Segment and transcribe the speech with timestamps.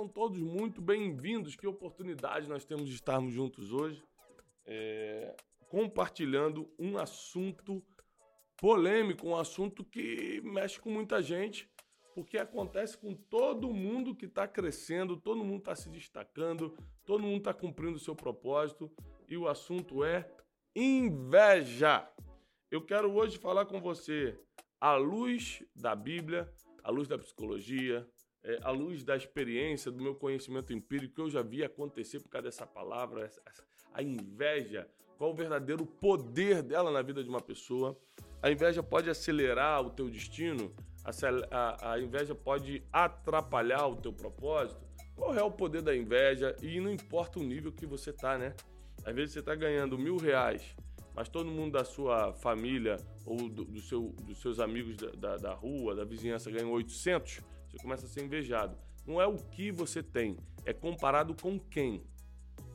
[0.00, 1.54] Sejam todos muito bem-vindos.
[1.54, 4.02] Que oportunidade nós temos de estarmos juntos hoje,
[4.64, 5.36] é,
[5.68, 7.84] compartilhando um assunto
[8.56, 11.70] polêmico, um assunto que mexe com muita gente,
[12.14, 17.36] porque acontece com todo mundo que está crescendo, todo mundo está se destacando, todo mundo
[17.36, 18.90] está cumprindo o seu propósito,
[19.28, 20.26] e o assunto é
[20.74, 22.10] inveja.
[22.70, 24.40] Eu quero hoje falar com você
[24.80, 26.50] à luz da Bíblia,
[26.82, 28.08] à luz da psicologia,
[28.42, 32.28] é, à luz da experiência, do meu conhecimento empírico que eu já vi acontecer por
[32.28, 37.40] causa dessa palavra, essa, a inveja, qual o verdadeiro poder dela na vida de uma
[37.40, 37.98] pessoa.
[38.42, 40.74] A inveja pode acelerar o teu destino,
[41.50, 44.80] a, a inveja pode atrapalhar o teu propósito.
[45.14, 46.56] Qual é o poder da inveja?
[46.62, 48.54] E não importa o nível que você tá, né?
[49.04, 50.74] Às vezes você está ganhando mil reais,
[51.14, 52.96] mas todo mundo da sua família
[53.26, 57.42] ou do, do seu, dos seus amigos da, da, da rua, da vizinhança ganham 800
[57.70, 58.76] você começa a ser invejado.
[59.06, 62.04] Não é o que você tem, é comparado com quem.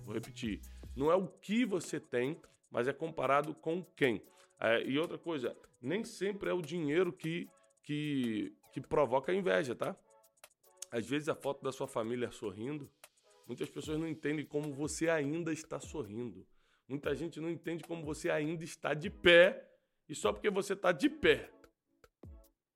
[0.05, 0.61] Vou repetir.
[0.95, 2.39] Não é o que você tem,
[2.71, 4.23] mas é comparado com quem.
[4.59, 7.49] É, e outra coisa, nem sempre é o dinheiro que,
[7.83, 9.95] que, que provoca a inveja, tá?
[10.91, 12.89] Às vezes a foto da sua família sorrindo,
[13.45, 16.47] muitas pessoas não entendem como você ainda está sorrindo.
[16.87, 19.69] Muita gente não entende como você ainda está de pé,
[20.07, 21.51] e só porque você está de pé,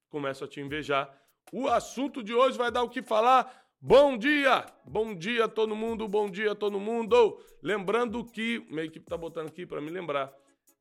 [0.10, 1.16] começa a te invejar
[1.52, 3.66] o assunto de hoje vai dar o que falar.
[3.82, 4.66] Bom dia!
[4.86, 7.40] Bom dia todo mundo, bom dia todo mundo!
[7.62, 10.34] Lembrando que, minha equipe tá botando aqui para me lembrar,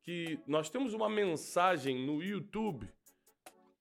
[0.02, 2.88] que nós temos uma mensagem no YouTube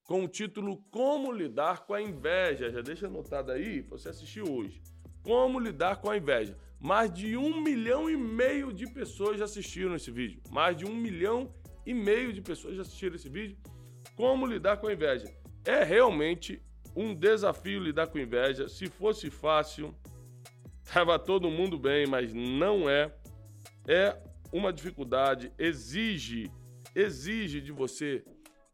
[0.04, 2.72] com o título Como Lidar com a Inveja.
[2.72, 4.82] Já deixa anotado aí você assistir hoje.
[5.24, 6.58] Como Lidar com a Inveja.
[6.80, 10.42] Mais de um milhão e meio de pessoas já assistiram esse vídeo.
[10.52, 11.54] Mais de um milhão
[11.88, 13.58] e meio de pessoas já assistiram esse vídeo.
[14.16, 15.26] Como lidar com a inveja.
[15.66, 16.62] É realmente
[16.98, 18.68] um desafio lidar com inveja.
[18.68, 19.94] Se fosse fácil,
[20.92, 23.16] tava todo mundo bem, mas não é.
[23.88, 24.20] É
[24.52, 26.52] uma dificuldade, exige,
[26.96, 28.26] exige de você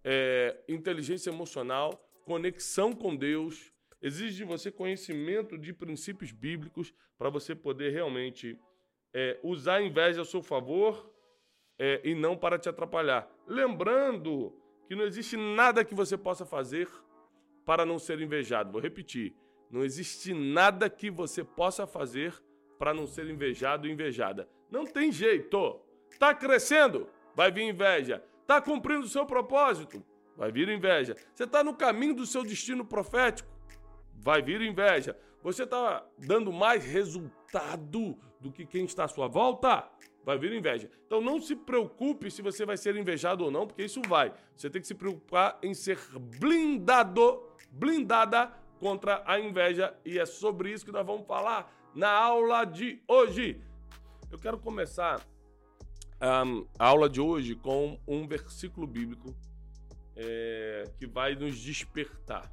[0.04, 1.92] é, inteligência emocional,
[2.26, 8.58] conexão com Deus, exige de você conhecimento de princípios bíblicos para você poder realmente
[9.14, 11.14] é, usar a inveja a seu favor
[11.78, 13.30] é, e não para te atrapalhar.
[13.48, 14.56] Lembrando
[14.88, 16.88] que não existe nada que você possa fazer
[17.66, 18.72] para não ser invejado.
[18.72, 19.36] Vou repetir:
[19.70, 22.34] não existe nada que você possa fazer
[22.78, 24.48] para não ser invejado ou invejada.
[24.70, 25.80] Não tem jeito.
[26.20, 28.24] Tá crescendo, vai vir inveja.
[28.46, 30.04] Tá cumprindo o seu propósito,
[30.36, 31.16] vai vir inveja.
[31.34, 33.50] Você está no caminho do seu destino profético,
[34.14, 35.18] vai vir inveja.
[35.42, 39.90] Você está dando mais resultado do que quem está à sua volta,
[40.24, 40.90] vai vir inveja.
[41.06, 44.34] Então não se preocupe se você vai ser invejado ou não, porque isso vai.
[44.56, 45.98] Você tem que se preocupar em ser
[46.40, 47.42] blindado
[47.74, 53.02] blindada contra a inveja e é sobre isso que nós vamos falar na aula de
[53.08, 53.60] hoje.
[54.32, 55.26] Eu quero começar
[56.22, 59.36] um, a aula de hoje com um versículo bíblico
[60.16, 62.52] é, que vai nos despertar.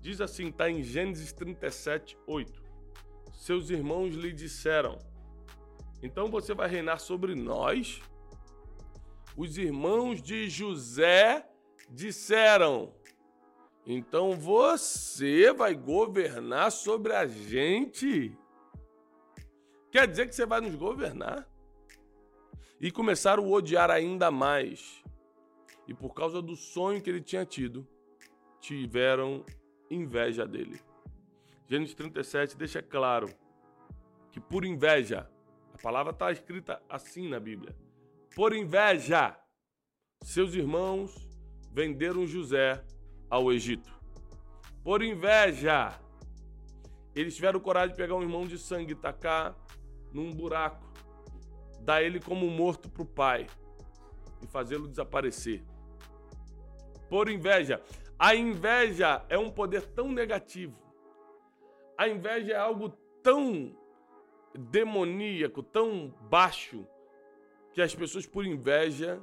[0.00, 2.62] Diz assim, está em Gênesis 37, 8.
[3.32, 4.98] Seus irmãos lhe disseram:
[6.02, 8.00] Então você vai reinar sobre nós?
[9.36, 11.46] Os irmãos de José
[11.90, 12.94] disseram:
[13.86, 18.36] então você vai governar sobre a gente?
[19.90, 21.46] Quer dizer que você vai nos governar?
[22.80, 25.02] E começaram a odiar ainda mais.
[25.86, 27.86] E por causa do sonho que ele tinha tido,
[28.58, 29.44] tiveram
[29.90, 30.80] inveja dele.
[31.66, 33.28] Gênesis 37 deixa claro
[34.32, 35.30] que por inveja,
[35.72, 37.76] a palavra está escrita assim na Bíblia:
[38.34, 39.38] por inveja,
[40.22, 41.28] seus irmãos
[41.70, 42.82] venderam José
[43.34, 43.92] ao Egito.
[44.84, 45.98] Por inveja,
[47.16, 49.56] eles tiveram coragem de pegar um irmão de sangue e tacar
[50.12, 50.86] num buraco,
[51.80, 53.48] dar ele como morto para o pai
[54.40, 55.64] e fazê-lo desaparecer.
[57.10, 57.82] Por inveja,
[58.16, 60.78] a inveja é um poder tão negativo.
[61.98, 63.76] A inveja é algo tão
[64.56, 66.86] demoníaco, tão baixo,
[67.72, 69.20] que as pessoas, por inveja,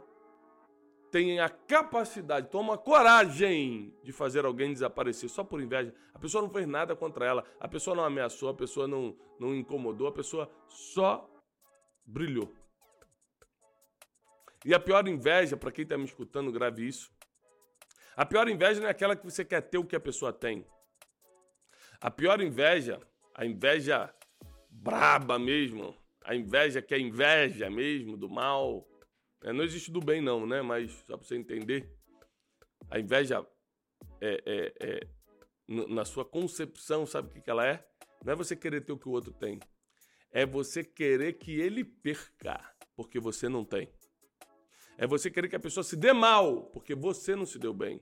[1.12, 5.94] tem a capacidade, toma coragem de fazer alguém desaparecer só por inveja.
[6.14, 9.54] A pessoa não fez nada contra ela, a pessoa não ameaçou, a pessoa não, não
[9.54, 11.30] incomodou, a pessoa só
[12.06, 12.52] brilhou.
[14.64, 17.12] E a pior inveja, para quem está me escutando, grave isso.
[18.16, 20.66] A pior inveja não é aquela que você quer ter o que a pessoa tem.
[22.00, 23.00] A pior inveja,
[23.36, 24.14] a inveja
[24.70, 28.88] braba mesmo, a inveja que é inveja mesmo, do mal,
[29.44, 30.62] é, não existe do bem, não, né?
[30.62, 31.90] Mas só para você entender,
[32.90, 33.46] a inveja
[34.20, 35.08] é, é, é,
[35.68, 37.86] na sua concepção, sabe o que, que ela é?
[38.24, 39.60] Não é você querer ter o que o outro tem.
[40.32, 42.60] É você querer que ele perca,
[42.96, 43.90] porque você não tem.
[44.98, 48.00] É você querer que a pessoa se dê mal, porque você não se deu bem.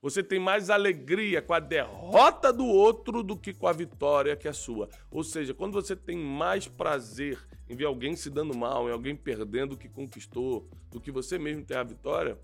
[0.00, 4.48] Você tem mais alegria com a derrota do outro do que com a vitória que
[4.48, 4.88] é sua.
[5.10, 7.38] Ou seja, quando você tem mais prazer
[7.72, 11.38] em ver alguém se dando mal, em alguém perdendo o que conquistou, do que você
[11.38, 12.38] mesmo ter a vitória,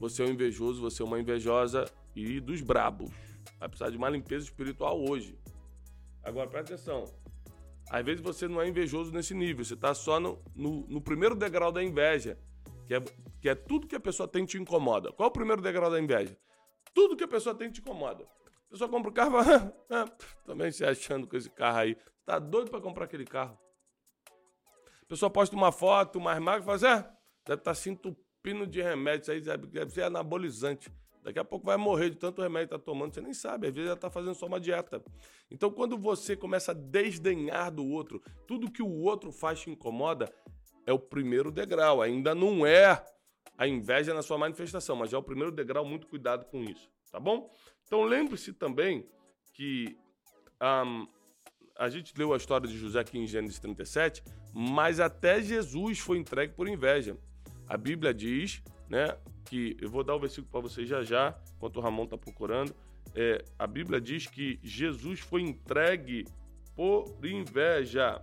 [0.00, 1.84] você é um invejoso, você é uma invejosa
[2.16, 3.08] e dos brabos.
[3.60, 5.38] Vai precisar de uma limpeza espiritual hoje.
[6.20, 7.04] Agora, presta atenção.
[7.88, 11.36] Às vezes você não é invejoso nesse nível, você está só no, no, no primeiro
[11.36, 12.36] degrau da inveja
[12.88, 13.00] que é,
[13.40, 15.12] que é tudo que a pessoa tem te incomoda.
[15.12, 16.36] Qual é o primeiro degrau da inveja?
[16.92, 18.24] Tudo que a pessoa tem te incomoda.
[18.24, 19.36] A pessoa compra o carro,
[19.90, 20.06] ah,
[20.44, 21.96] também se achando com esse carro aí.
[22.24, 23.56] Tá doido para comprar aquele carro.
[25.06, 27.16] A pessoa posta uma foto mais magra e fala assim, ah,
[27.46, 30.90] deve estar tá se entupindo de remédio, aí deve ser anabolizante.
[31.22, 33.74] Daqui a pouco vai morrer de tanto remédio que tá tomando, você nem sabe, às
[33.74, 35.02] vezes ela tá fazendo só uma dieta.
[35.50, 40.32] Então, quando você começa a desdenhar do outro, tudo que o outro faz te incomoda,
[40.86, 42.00] é o primeiro degrau.
[42.00, 43.04] Ainda não é
[43.58, 45.84] a inveja na sua manifestação, mas já é o primeiro degrau.
[45.84, 47.50] Muito cuidado com isso, tá bom?
[47.84, 49.08] Então lembre-se também
[49.52, 49.96] que
[50.62, 51.06] um,
[51.78, 56.18] a gente leu a história de José aqui em Gênesis 37, mas até Jesus foi
[56.18, 57.16] entregue por inveja.
[57.66, 61.76] A Bíblia diz, né, que eu vou dar o versículo para vocês já já, enquanto
[61.76, 62.74] o Ramon está procurando.
[63.14, 66.24] É, a Bíblia diz que Jesus foi entregue
[66.74, 68.22] por inveja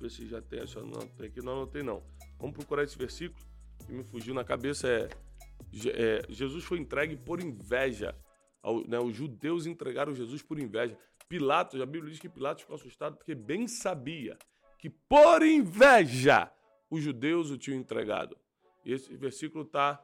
[0.00, 0.60] ver se já tem.
[0.60, 2.02] Essa, não, tem aqui, não anotei não.
[2.38, 3.44] Vamos procurar esse versículo
[3.86, 4.88] que me fugiu na cabeça.
[4.88, 5.08] É,
[5.92, 8.16] é Jesus foi entregue por inveja.
[8.62, 10.96] Ao, né, os judeus entregaram Jesus por inveja.
[11.30, 14.36] Pilatos, a Bíblia diz que Pilatos ficou assustado porque bem sabia
[14.76, 16.50] que por inveja
[16.90, 18.36] os judeus o tinham entregado.
[18.84, 20.02] E esse versículo está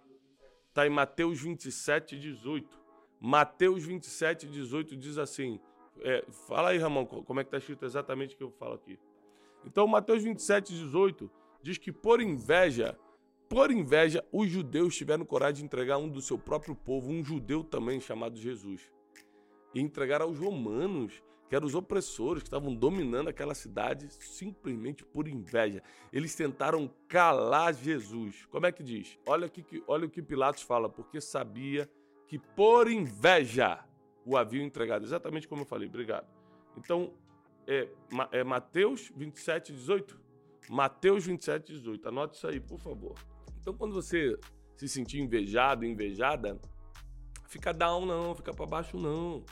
[0.72, 2.78] tá em Mateus 27, 18.
[3.20, 5.58] Mateus 27, 18 diz assim.
[5.98, 8.96] É, fala aí, Ramon, como é que está escrito exatamente o que eu falo aqui.
[9.64, 11.28] Então, Mateus 27, 18
[11.60, 12.96] diz que por inveja,
[13.48, 17.64] por inveja, os judeus tiveram coragem de entregar um do seu próprio povo, um judeu
[17.64, 18.92] também chamado Jesus,
[19.76, 25.28] e entregar aos romanos, que eram os opressores que estavam dominando aquela cidade, simplesmente por
[25.28, 25.82] inveja.
[26.10, 28.46] Eles tentaram calar Jesus.
[28.46, 29.18] Como é que diz?
[29.26, 31.88] Olha, aqui, olha o que Pilatos fala, porque sabia
[32.26, 33.84] que por inveja
[34.24, 35.04] o haviam entregado.
[35.04, 35.88] Exatamente como eu falei.
[35.88, 36.26] Obrigado.
[36.76, 37.12] Então,
[37.66, 37.86] é,
[38.32, 40.18] é Mateus 27, 18?
[40.70, 42.08] Mateus 27, 18.
[42.08, 43.14] Anote isso aí, por favor.
[43.60, 44.38] Então, quando você
[44.74, 46.58] se sentir invejado, invejada,
[47.46, 49.44] fica down não, fica para baixo não.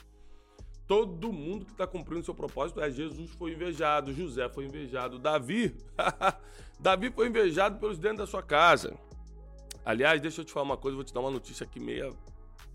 [0.87, 5.75] Todo mundo que está cumprindo seu propósito é Jesus foi invejado, José foi invejado, Davi,
[6.79, 8.95] Davi foi invejado pelos dentro da sua casa.
[9.85, 12.13] Aliás, deixa eu te falar uma coisa, vou te dar uma notícia aqui meia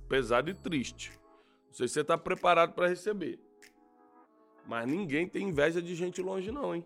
[0.07, 1.11] pesada e triste.
[1.67, 3.39] Não sei se você está preparado para receber.
[4.65, 6.85] Mas ninguém tem inveja de gente longe, não, hein?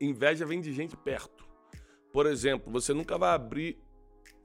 [0.00, 1.46] Inveja vem de gente perto.
[2.12, 3.78] Por exemplo, você nunca vai abrir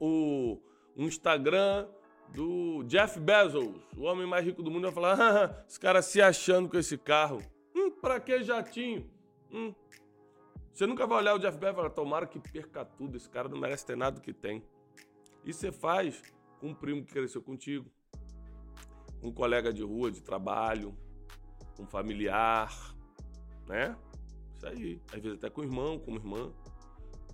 [0.00, 0.58] o
[0.96, 1.86] Instagram
[2.32, 6.02] do Jeff Bezos, o homem mais rico do mundo, e vai falar: ah, esse cara
[6.02, 7.40] se achando com esse carro.
[7.74, 9.10] Hum, pra que jatinho?
[9.52, 9.74] Hum.
[10.72, 13.48] Você nunca vai olhar o Jeff Bezos e falar: tomara que perca tudo, esse cara
[13.48, 14.62] não merece ter nada do que tem.
[15.44, 16.22] Isso você faz
[16.60, 17.90] com um primo que cresceu contigo,
[19.22, 20.96] um colega de rua, de trabalho,
[21.78, 22.72] um familiar,
[23.66, 23.96] né?
[24.56, 25.00] Isso aí.
[25.12, 26.52] Às vezes até com o irmão, com irmã.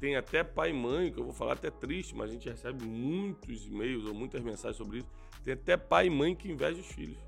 [0.01, 2.87] Tem até pai e mãe, que eu vou falar até triste, mas a gente recebe
[2.87, 5.09] muitos e-mails ou muitas mensagens sobre isso.
[5.45, 7.19] Tem até pai e mãe que invejam os filhos.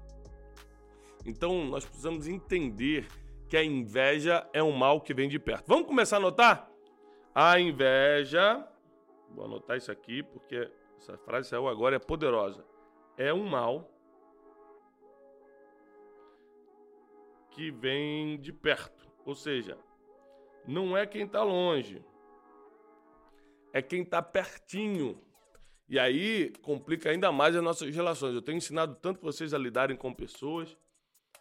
[1.27, 3.07] Então nós precisamos entender
[3.47, 5.67] que a inveja é um mal que vem de perto.
[5.69, 6.71] Vamos começar a anotar?
[7.35, 8.67] A inveja,
[9.31, 12.65] vou anotar isso aqui porque essa frase saiu agora, é poderosa.
[13.19, 13.91] É um mal
[17.51, 19.07] que vem de perto.
[19.27, 19.77] Ou seja,
[20.67, 22.03] não é quem está longe,
[23.73, 25.21] é quem está pertinho.
[25.89, 28.35] E aí complica ainda mais as nossas relações.
[28.35, 30.77] Eu tenho ensinado tanto vocês a lidarem com pessoas,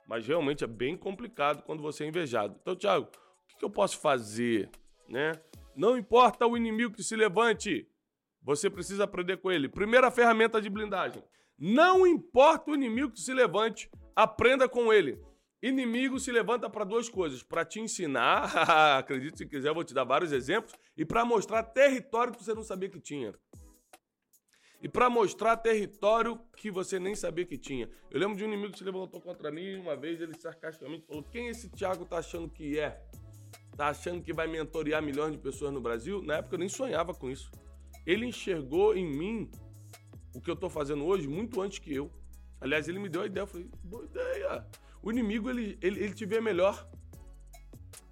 [0.07, 2.57] mas realmente é bem complicado quando você é invejado.
[2.61, 3.07] Então, Thiago,
[3.53, 4.69] o que eu posso fazer?
[5.07, 5.33] Né?
[5.75, 7.87] Não importa o inimigo que se levante,
[8.41, 9.69] você precisa aprender com ele.
[9.69, 11.23] Primeira ferramenta de blindagem.
[11.57, 15.19] Não importa o inimigo que se levante, aprenda com ele.
[15.61, 18.45] Inimigo se levanta para duas coisas: para te ensinar,
[18.97, 22.53] acredite se quiser, eu vou te dar vários exemplos, e para mostrar território que você
[22.53, 23.33] não sabia que tinha.
[24.81, 27.87] E para mostrar território que você nem sabia que tinha.
[28.09, 31.23] Eu lembro de um inimigo que se levantou contra mim uma vez, ele sarcasticamente falou:
[31.23, 32.99] Quem esse Thiago tá achando que é?
[33.77, 36.23] Tá achando que vai mentorear milhões de pessoas no Brasil?
[36.23, 37.51] Na época eu nem sonhava com isso.
[38.07, 39.51] Ele enxergou em mim
[40.33, 42.11] o que eu tô fazendo hoje muito antes que eu.
[42.59, 44.65] Aliás, ele me deu a ideia, eu falei: Boa ideia!
[45.01, 46.87] O inimigo, ele, ele, ele te vê melhor.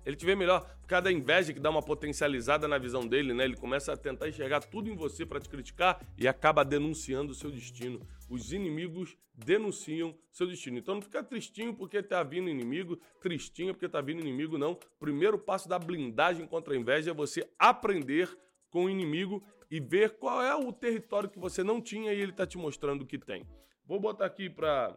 [0.05, 3.33] Ele te vê melhor por causa da inveja que dá uma potencializada na visão dele,
[3.33, 3.43] né?
[3.43, 7.35] Ele começa a tentar enxergar tudo em você para te criticar e acaba denunciando o
[7.35, 8.01] seu destino.
[8.27, 10.79] Os inimigos denunciam seu destino.
[10.79, 14.77] Então não fica tristinho porque tá vindo inimigo, tristinho porque tá vindo inimigo, não.
[14.99, 18.35] Primeiro passo da blindagem contra a inveja é você aprender
[18.71, 22.31] com o inimigo e ver qual é o território que você não tinha e ele
[22.31, 23.45] tá te mostrando que tem.
[23.85, 24.95] Vou botar aqui para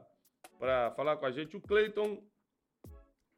[0.96, 2.18] falar com a gente o Cleiton.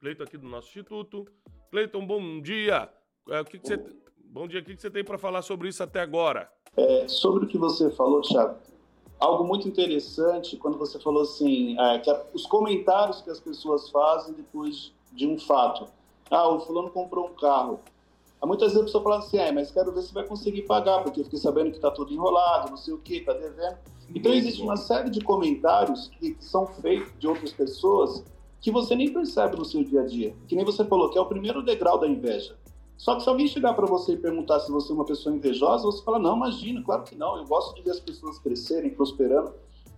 [0.00, 1.26] Cleiton aqui do nosso instituto.
[1.70, 2.90] Cleiton, bom dia.
[3.28, 3.76] É, o que, que você...
[4.24, 6.50] Bom dia, o que, que você tem para falar sobre isso até agora?
[6.76, 8.58] É, sobre o que você falou, Thiago,
[9.20, 13.88] algo muito interessante quando você falou assim, é, que a, os comentários que as pessoas
[13.90, 15.86] fazem depois de um fato.
[16.30, 17.80] Ah, o fulano comprou um carro.
[18.46, 21.20] Muitas vezes a pessoa fala assim, ah, mas quero ver se vai conseguir pagar, porque
[21.20, 23.76] eu fiquei sabendo que está tudo enrolado, não sei o que, está devendo.
[24.14, 28.24] Então existe uma série de comentários que, que são feitos de outras pessoas
[28.60, 30.34] que você nem percebe no seu dia a dia.
[30.48, 32.56] Que nem você falou, que é o primeiro degrau da inveja.
[32.96, 35.84] Só que se alguém chegar para você e perguntar se você é uma pessoa invejosa,
[35.84, 37.36] você fala: não, imagina, claro que não.
[37.36, 39.52] Eu gosto de ver as pessoas crescerem, prosperando.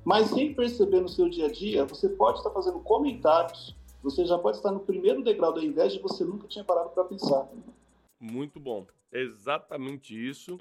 [0.05, 4.39] Mas sem perceber no seu dia a dia, você pode estar fazendo comentários, você já
[4.39, 7.49] pode estar no primeiro degrau da inveja e você nunca tinha parado para pensar.
[8.19, 8.87] Muito bom.
[9.13, 10.59] Exatamente isso.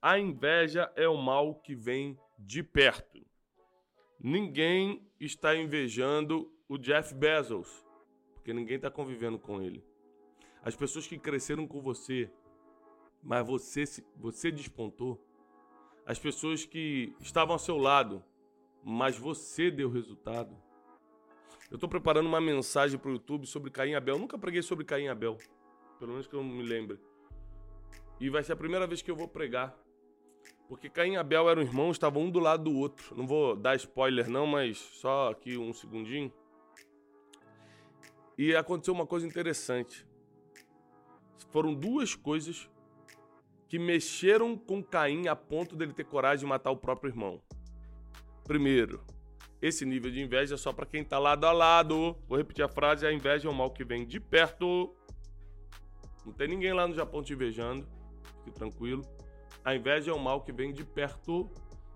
[0.00, 3.24] A inveja é o mal que vem de perto.
[4.18, 7.84] Ninguém está invejando o Jeff Bezos,
[8.34, 9.84] porque ninguém está convivendo com ele.
[10.62, 12.30] As pessoas que cresceram com você,
[13.22, 13.84] mas você,
[14.16, 15.20] você despontou.
[16.06, 18.24] As pessoas que estavam ao seu lado,
[18.82, 20.56] mas você deu resultado.
[21.70, 24.16] Eu estou preparando uma mensagem para o YouTube sobre Caim e Abel.
[24.16, 25.38] Eu nunca preguei sobre Caim e Abel,
[26.02, 26.98] pelo menos que eu me lembre.
[28.18, 29.72] E vai ser a primeira vez que eu vou pregar.
[30.68, 33.16] Porque Caim e Abel eram irmãos, estavam um do lado do outro.
[33.16, 36.32] Não vou dar spoiler não, mas só aqui um segundinho.
[38.36, 40.04] E aconteceu uma coisa interessante.
[41.52, 42.68] Foram duas coisas
[43.68, 47.40] que mexeram com Caim a ponto dele ter coragem de matar o próprio irmão.
[48.42, 49.04] Primeiro,
[49.60, 52.16] esse nível de inveja é só para quem tá lado a lado.
[52.26, 54.96] Vou repetir a frase: a inveja é um mal que vem de perto.
[56.24, 57.86] Não tem ninguém lá no Japão te invejando.
[58.44, 59.02] Fique tranquilo.
[59.64, 61.50] A inveja é um mal que vem de perto.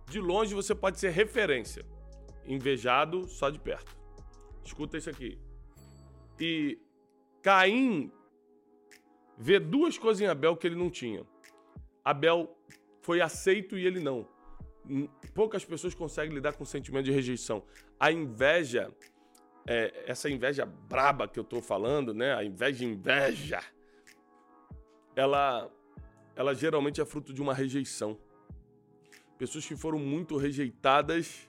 [0.08, 1.84] De longe você pode ser referência.
[2.44, 3.96] Invejado só de perto.
[4.64, 5.38] Escuta isso aqui.
[6.38, 6.78] E
[7.42, 8.12] Caim
[9.38, 11.24] vê duas coisas em Abel que ele não tinha.
[12.04, 12.56] Abel
[13.00, 14.28] foi aceito e ele não.
[15.34, 17.64] Poucas pessoas conseguem lidar com o sentimento de rejeição.
[17.98, 18.92] A inveja,
[19.66, 22.34] é, essa inveja braba que eu tô falando, né?
[22.34, 23.60] A inveja, inveja,
[25.16, 25.68] ela,
[26.36, 28.16] ela geralmente é fruto de uma rejeição.
[29.36, 31.48] Pessoas que foram muito rejeitadas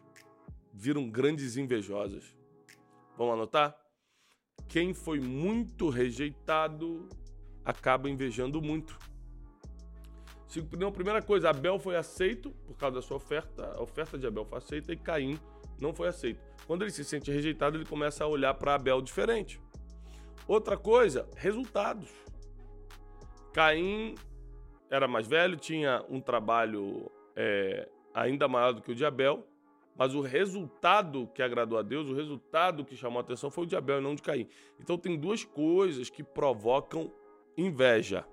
[0.73, 2.35] viram grandes invejosas.
[3.15, 3.77] Vamos anotar?
[4.67, 7.07] quem foi muito rejeitado
[7.63, 8.97] acaba invejando muito.
[10.73, 14.45] Então, primeira coisa, Abel foi aceito por causa da sua oferta, a oferta de Abel
[14.45, 15.37] foi aceita e Caim
[15.79, 16.39] não foi aceito.
[16.65, 19.59] Quando ele se sente rejeitado, ele começa a olhar para Abel diferente.
[20.47, 22.09] Outra coisa, resultados.
[23.57, 24.13] Caim
[24.87, 29.47] era mais velho, tinha um trabalho é, ainda maior do que o de Abel,
[29.95, 33.67] mas o resultado que agradou a Deus, o resultado que chamou a atenção foi o
[33.67, 34.47] de Abel e não de Caim.
[34.79, 37.11] Então tem duas coisas que provocam
[37.57, 38.27] inveja: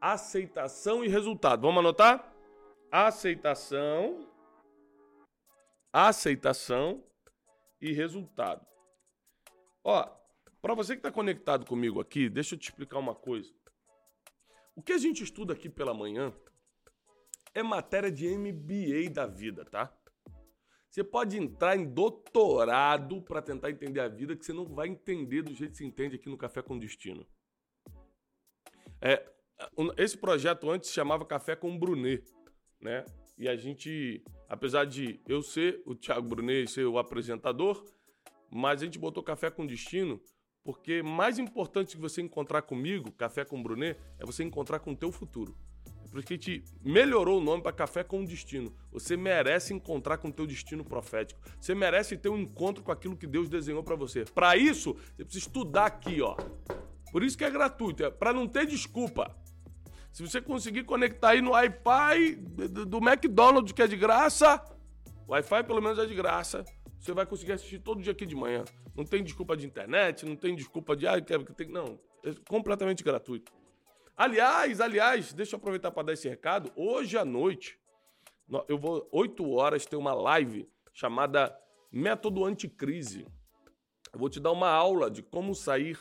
[0.00, 1.62] aceitação e resultado.
[1.62, 2.32] Vamos anotar?
[2.88, 4.28] Aceitação,
[5.92, 7.02] aceitação
[7.80, 8.64] e resultado.
[9.82, 10.08] Ó,
[10.60, 13.52] para você que está conectado comigo aqui, deixa eu te explicar uma coisa.
[14.74, 16.32] O que a gente estuda aqui pela manhã
[17.54, 19.94] é matéria de MBA da vida, tá?
[20.88, 25.42] Você pode entrar em doutorado para tentar entender a vida, que você não vai entender
[25.42, 27.26] do jeito que se entende aqui no Café com Destino.
[29.00, 29.26] É,
[29.96, 32.24] esse projeto antes se chamava Café com Brunet,
[32.80, 33.04] né?
[33.38, 37.82] E a gente, apesar de eu ser o Thiago Brunet e ser o apresentador,
[38.50, 40.20] mas a gente botou Café com Destino
[40.64, 44.96] porque mais importante que você encontrar comigo, Café com Brunet, é você encontrar com o
[44.96, 45.56] teu futuro.
[46.10, 48.72] Porque te melhorou o nome para Café com Destino.
[48.92, 51.40] Você merece encontrar com o teu destino profético.
[51.58, 54.24] Você merece ter um encontro com aquilo que Deus desenhou para você.
[54.26, 56.36] Para isso, você precisa estudar aqui, ó.
[57.10, 59.34] Por isso que é gratuito, é para não ter desculpa.
[60.12, 64.62] Se você conseguir conectar aí no Wi-Fi do, do McDonald's, que é de graça,
[65.26, 66.62] Wi-Fi pelo menos é de graça,
[67.02, 68.64] você vai conseguir assistir todo dia aqui de manhã.
[68.94, 71.66] Não tem desculpa de internet, não tem desculpa de, ah, quero que tem.
[71.66, 73.52] Não, é completamente gratuito.
[74.16, 76.70] Aliás, aliás, deixa eu aproveitar para dar esse recado.
[76.76, 77.76] Hoje à noite,
[78.68, 81.52] eu vou 8 horas ter uma live chamada
[81.90, 83.26] Método Anticrise.
[84.12, 85.98] Eu vou te dar uma aula de como sair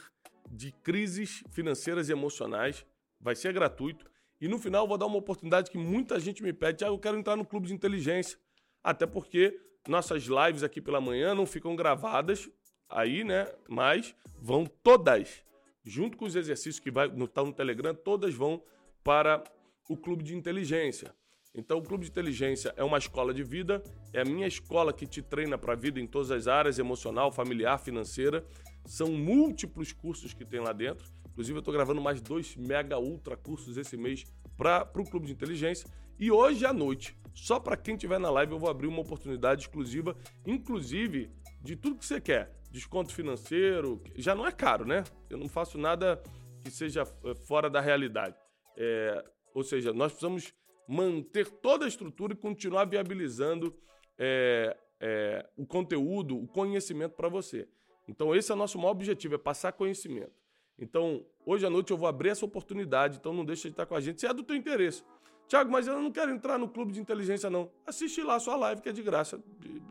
[0.52, 2.86] de crises financeiras e emocionais.
[3.20, 4.06] Vai ser gratuito.
[4.40, 6.84] E no final eu vou dar uma oportunidade que muita gente me pede.
[6.84, 8.38] Ah, eu quero entrar no clube de inteligência.
[8.84, 12.50] Até porque nossas lives aqui pela manhã não ficam gravadas
[12.90, 13.48] aí, né?
[13.68, 15.44] Mas vão todas,
[15.84, 18.64] junto com os exercícios que vai no, tá no Telegram, todas vão
[19.04, 19.44] para
[19.90, 21.14] o clube de inteligência.
[21.54, 23.84] Então, o Clube de Inteligência é uma escola de vida,
[24.14, 27.30] é a minha escola que te treina para a vida em todas as áreas, emocional,
[27.30, 28.46] familiar, financeira.
[28.86, 31.06] São múltiplos cursos que tem lá dentro.
[31.30, 34.24] Inclusive, eu estou gravando mais dois mega ultra cursos esse mês
[34.58, 35.90] para o Clube de Inteligência.
[36.22, 39.62] E hoje à noite, só para quem estiver na live, eu vou abrir uma oportunidade
[39.64, 42.56] exclusiva, inclusive de tudo que você quer.
[42.70, 45.04] Desconto financeiro, já não é caro, né?
[45.32, 46.22] Eu não faço nada
[46.62, 48.36] que seja eh, fora da realidade.
[48.78, 50.54] É, ou seja, nós precisamos
[50.88, 53.76] manter toda a estrutura e continuar viabilizando
[54.16, 57.68] é, é, o conteúdo, o conhecimento para você.
[58.08, 60.40] Então, esse é o nosso maior objetivo, é passar conhecimento.
[60.78, 63.96] Então, hoje à noite eu vou abrir essa oportunidade, então não deixa de estar com
[63.96, 65.04] a gente, se é do teu interesse.
[65.52, 67.70] Tiago, mas eu não quero entrar no clube de inteligência, não.
[67.86, 69.38] Assiste lá a sua live, que é de graça,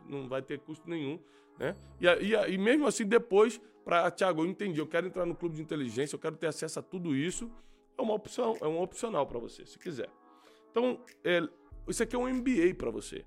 [0.09, 1.19] não vai ter custo nenhum.
[1.59, 1.77] Né?
[1.99, 5.55] E, e, e mesmo assim, depois, para Tiago, eu entendi, eu quero entrar no clube
[5.55, 7.51] de inteligência, eu quero ter acesso a tudo isso,
[7.95, 10.09] é uma opção, é um opcional para você, se quiser.
[10.71, 11.47] Então, é,
[11.87, 13.23] isso aqui é um MBA para você,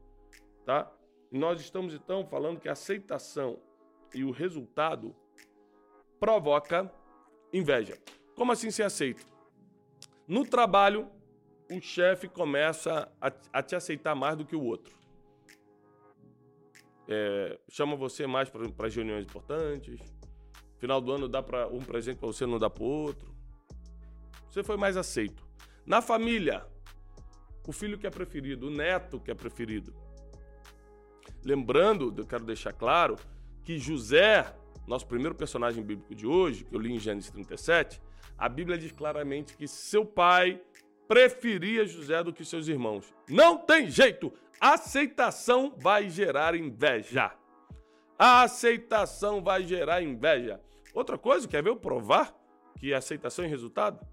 [0.64, 0.92] tá?
[1.30, 3.60] Nós estamos então falando que a aceitação
[4.12, 5.14] e o resultado
[6.18, 6.92] provoca
[7.52, 7.96] inveja.
[8.34, 9.24] Como assim ser aceito?
[10.26, 11.08] No trabalho,
[11.70, 14.94] o chefe começa a, a, te aceitar mais do que o outro.
[17.06, 20.00] É, chama você mais para reuniões importantes.
[20.78, 23.34] Final do ano dá para um presente para você, não dá para outro.
[24.50, 25.46] Você foi mais aceito.
[25.86, 26.66] Na família,
[27.66, 29.94] o filho que é preferido, o neto que é preferido.
[31.44, 33.16] Lembrando, eu quero deixar claro,
[33.62, 34.54] que José,
[34.86, 38.00] nosso primeiro personagem bíblico de hoje, que eu li em Gênesis 37,
[38.36, 40.60] a Bíblia diz claramente que seu pai
[41.06, 43.12] preferia José do que seus irmãos.
[43.28, 44.32] Não tem jeito!
[44.60, 47.32] Aceitação vai gerar inveja.
[48.18, 50.60] A aceitação vai gerar inveja.
[50.94, 52.34] Outra coisa, quer ver eu provar
[52.78, 54.06] que é aceitação e resultado?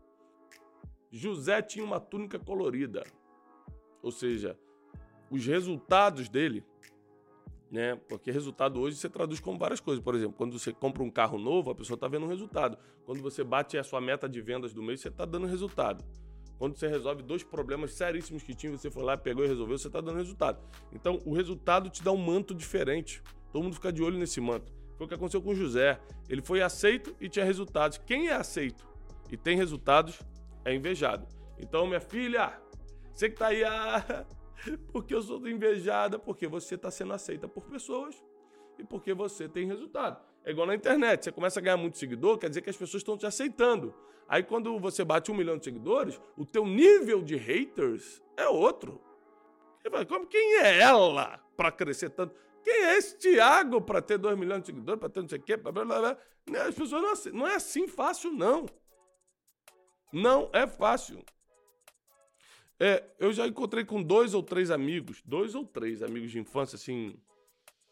[1.12, 3.04] José tinha uma túnica colorida.
[4.02, 4.58] Ou seja,
[5.30, 6.66] os resultados dele,
[7.70, 7.96] né?
[8.10, 10.04] Porque resultado hoje você traduz como várias coisas.
[10.04, 12.78] Por exemplo, quando você compra um carro novo, a pessoa está vendo um resultado.
[13.06, 16.04] Quando você bate a sua meta de vendas do mês, você está dando resultado.
[16.62, 19.88] Quando você resolve dois problemas seríssimos que tinha, você foi lá, pegou e resolveu, você
[19.88, 20.60] está dando resultado.
[20.94, 23.20] Então, o resultado te dá um manto diferente.
[23.52, 24.72] Todo mundo fica de olho nesse manto.
[24.96, 26.00] Foi o que aconteceu com José.
[26.30, 27.98] Ele foi aceito e tinha resultados.
[27.98, 28.88] Quem é aceito
[29.32, 30.22] e tem resultados
[30.64, 31.28] é invejado.
[31.58, 32.62] Então, minha filha,
[33.12, 34.28] você que tá aí, ah,
[34.94, 38.24] porque eu sou invejada, porque você está sendo aceita por pessoas
[38.78, 40.24] e porque você tem resultado.
[40.44, 43.02] É igual na internet, você começa a ganhar muito seguidor, quer dizer que as pessoas
[43.02, 43.94] estão te aceitando.
[44.28, 49.02] Aí quando você bate um milhão de seguidores, o teu nível de haters é outro.
[50.08, 52.36] Como quem é ela para crescer tanto?
[52.64, 55.42] Quem é esse Thiago para ter dois milhões de seguidores, para ter não sei o
[55.42, 55.58] quê?
[55.58, 56.18] Blá, blá, blá.
[56.68, 58.66] As pessoas não, não é assim fácil, não.
[60.14, 61.24] Não é fácil.
[62.80, 66.76] É, eu já encontrei com dois ou três amigos, dois ou três amigos de infância,
[66.76, 67.16] assim,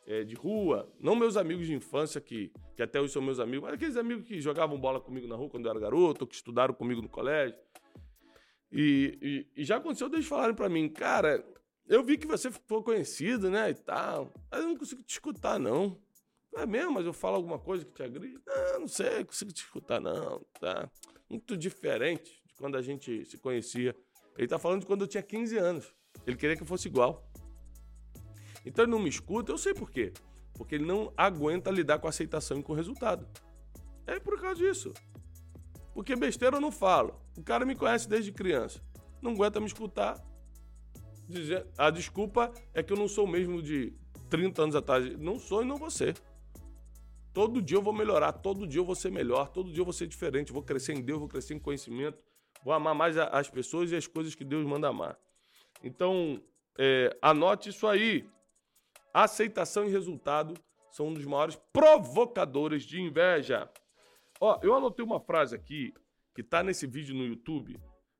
[0.10, 0.92] é, de rua.
[1.00, 4.28] Não meus amigos de infância, que, que até hoje são meus amigos, mas aqueles amigos
[4.28, 7.56] que jogavam bola comigo na rua quando eu era garoto, que estudaram comigo no colégio.
[8.72, 11.46] E, e, e já aconteceu deles falarem para mim, cara,
[11.88, 15.60] eu vi que você ficou conhecido, né, e tal, mas eu não consigo te escutar,
[15.60, 15.96] não.
[16.56, 18.40] É mesmo, mas eu falo alguma coisa que te agride?
[18.46, 20.90] Não, não sei, consigo te escutar, não, tá?
[21.30, 23.96] Muito diferente de quando a gente se conhecia.
[24.36, 25.94] Ele está falando de quando eu tinha 15 anos.
[26.26, 27.29] Ele queria que eu fosse igual.
[28.70, 30.14] Então ele não me escuta, eu sei por quê.
[30.54, 33.28] Porque ele não aguenta lidar com a aceitação e com o resultado.
[34.06, 34.94] É por causa disso.
[35.94, 37.20] Porque besteira eu não falo.
[37.36, 38.80] O cara me conhece desde criança.
[39.22, 40.24] Não aguenta me escutar.
[41.76, 43.92] A desculpa é que eu não sou o mesmo de
[44.30, 45.18] 30 anos atrás.
[45.18, 46.16] Não sou e não vou ser.
[47.34, 49.94] Todo dia eu vou melhorar, todo dia eu vou ser melhor, todo dia eu vou
[49.94, 52.18] ser diferente, vou crescer em Deus, vou crescer em conhecimento,
[52.64, 55.18] Vou amar mais as pessoas e as coisas que Deus manda amar.
[55.84, 56.42] Então,
[56.78, 58.28] é, anote isso aí.
[59.14, 60.54] Aceitação e resultado
[60.92, 63.70] são um dos maiores provocadores de inveja.
[64.40, 65.94] Ó, eu anotei uma frase aqui
[66.34, 67.80] que está nesse vídeo no YouTube,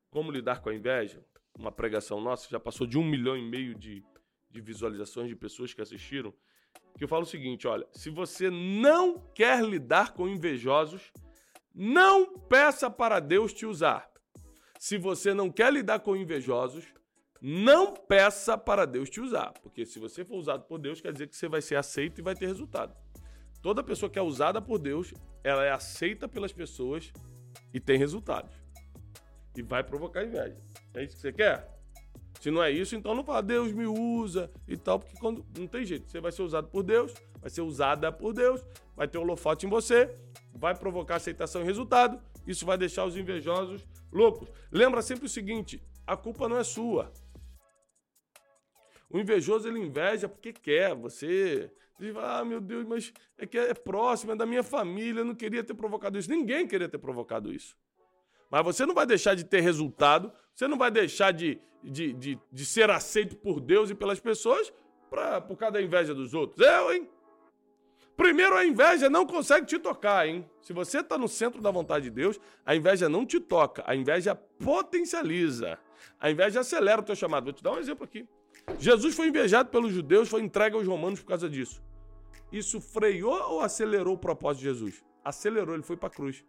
[0.10, 1.24] Como Lidar com a Inveja,
[1.58, 4.04] uma pregação nossa, já passou de um milhão e meio de,
[4.50, 6.34] de visualizações de pessoas que assistiram,
[6.98, 11.12] que eu falo o seguinte, olha, se você não quer lidar com invejosos,
[11.74, 14.10] não peça para Deus te usar.
[14.80, 16.86] Se você não quer lidar com invejosos,
[17.42, 21.28] não peça para Deus te usar, porque se você for usado por Deus, quer dizer
[21.28, 22.94] que você vai ser aceito e vai ter resultado.
[23.62, 27.12] Toda pessoa que é usada por Deus, ela é aceita pelas pessoas
[27.74, 28.54] e tem resultados.
[29.56, 30.58] E vai provocar inveja.
[30.94, 31.80] É isso que você quer?
[32.40, 35.68] Se não é isso, então não fala, Deus me usa e tal, porque quando não
[35.68, 36.10] tem jeito.
[36.10, 38.64] Você vai ser usado por Deus, vai ser usada por Deus,
[38.96, 40.16] vai ter holofote em você,
[40.54, 42.22] vai provocar aceitação e resultado.
[42.48, 44.48] Isso vai deixar os invejosos loucos.
[44.72, 47.12] Lembra sempre o seguinte: a culpa não é sua.
[49.10, 50.94] O invejoso ele inveja porque quer.
[50.96, 55.26] Você diz, ah, meu Deus, mas é que é próximo, é da minha família, eu
[55.26, 56.30] não queria ter provocado isso.
[56.30, 57.76] Ninguém queria ter provocado isso.
[58.50, 62.40] Mas você não vai deixar de ter resultado, você não vai deixar de, de, de,
[62.52, 64.74] de ser aceito por Deus e pelas pessoas
[65.10, 66.66] pra, por causa da inveja dos outros.
[66.66, 67.10] Eu, hein?
[68.16, 70.50] Primeiro, a inveja não consegue te tocar, hein?
[70.62, 73.96] Se você está no centro da vontade de Deus, a inveja não te toca, a
[73.96, 75.80] inveja potencializa.
[76.20, 77.46] A inveja acelera o teu chamado.
[77.46, 78.28] Vou te dar um exemplo aqui.
[78.78, 81.82] Jesus foi invejado pelos judeus, foi entregue aos romanos por causa disso.
[82.52, 85.04] Isso freou ou acelerou o propósito de Jesus?
[85.24, 86.44] Acelerou, ele foi para a cruz.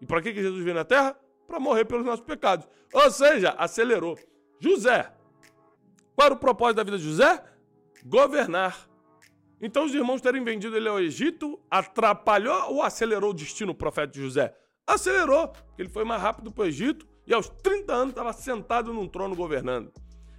[0.00, 1.18] E para que, que Jesus veio na terra?
[1.46, 2.68] Para morrer pelos nossos pecados.
[2.92, 4.18] Ou seja, acelerou.
[4.60, 5.12] José.
[6.14, 7.42] Qual era o propósito da vida de José?
[8.04, 8.88] Governar.
[9.60, 14.18] Então os irmãos terem vendido ele ao Egito atrapalhou ou acelerou o destino do profeta
[14.18, 14.54] José?
[14.86, 18.92] Acelerou, porque ele foi mais rápido para o Egito e aos 30 anos estava sentado
[18.92, 19.92] num trono governando.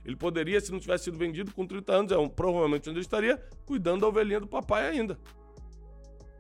[0.09, 3.05] Ele poderia, se não tivesse sido vendido com 30 anos, é um, provavelmente onde ele
[3.05, 5.19] estaria, cuidando da ovelhinha do papai ainda.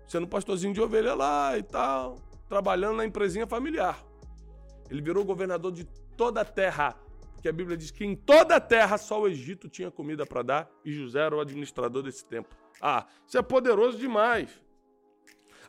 [0.07, 2.15] Sendo pastorzinho de ovelha lá e tal,
[2.47, 4.03] trabalhando na empresinha familiar.
[4.89, 5.85] Ele virou governador de
[6.17, 6.99] toda a terra,
[7.35, 10.41] porque a Bíblia diz que em toda a terra só o Egito tinha comida para
[10.41, 12.55] dar e José era o administrador desse tempo.
[12.81, 14.49] Ah, isso é poderoso demais.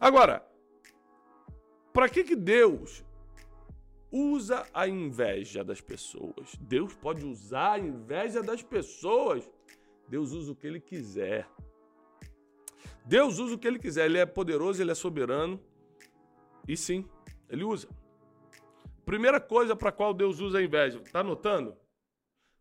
[0.00, 0.42] Agora,
[1.92, 3.04] para que, que Deus
[4.10, 6.54] usa a inveja das pessoas?
[6.60, 9.48] Deus pode usar a inveja das pessoas.
[10.08, 11.48] Deus usa o que ele quiser.
[13.04, 14.06] Deus usa o que ele quiser.
[14.06, 15.60] Ele é poderoso, ele é soberano.
[16.66, 17.04] E sim,
[17.48, 17.88] ele usa.
[19.04, 21.76] Primeira coisa para qual Deus usa a inveja, tá anotando?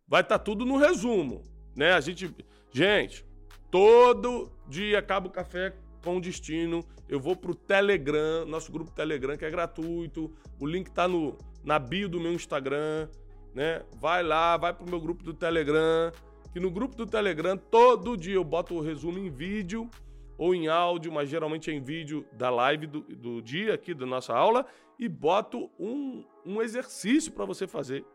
[0.07, 1.43] Vai estar tá tudo no resumo,
[1.75, 1.93] né?
[1.93, 2.33] A gente,
[2.71, 3.25] gente,
[3.69, 6.83] todo dia acaba o café com destino.
[7.07, 10.31] Eu vou pro Telegram, nosso grupo Telegram que é gratuito.
[10.59, 13.09] O link tá no na bio do meu Instagram,
[13.53, 13.83] né?
[13.99, 16.11] Vai lá, vai pro meu grupo do Telegram,
[16.53, 19.89] que no grupo do Telegram todo dia eu boto o resumo em vídeo
[20.37, 24.05] ou em áudio, mas geralmente é em vídeo da live do, do dia aqui da
[24.05, 24.65] nossa aula
[24.97, 28.05] e boto um, um exercício para você fazer.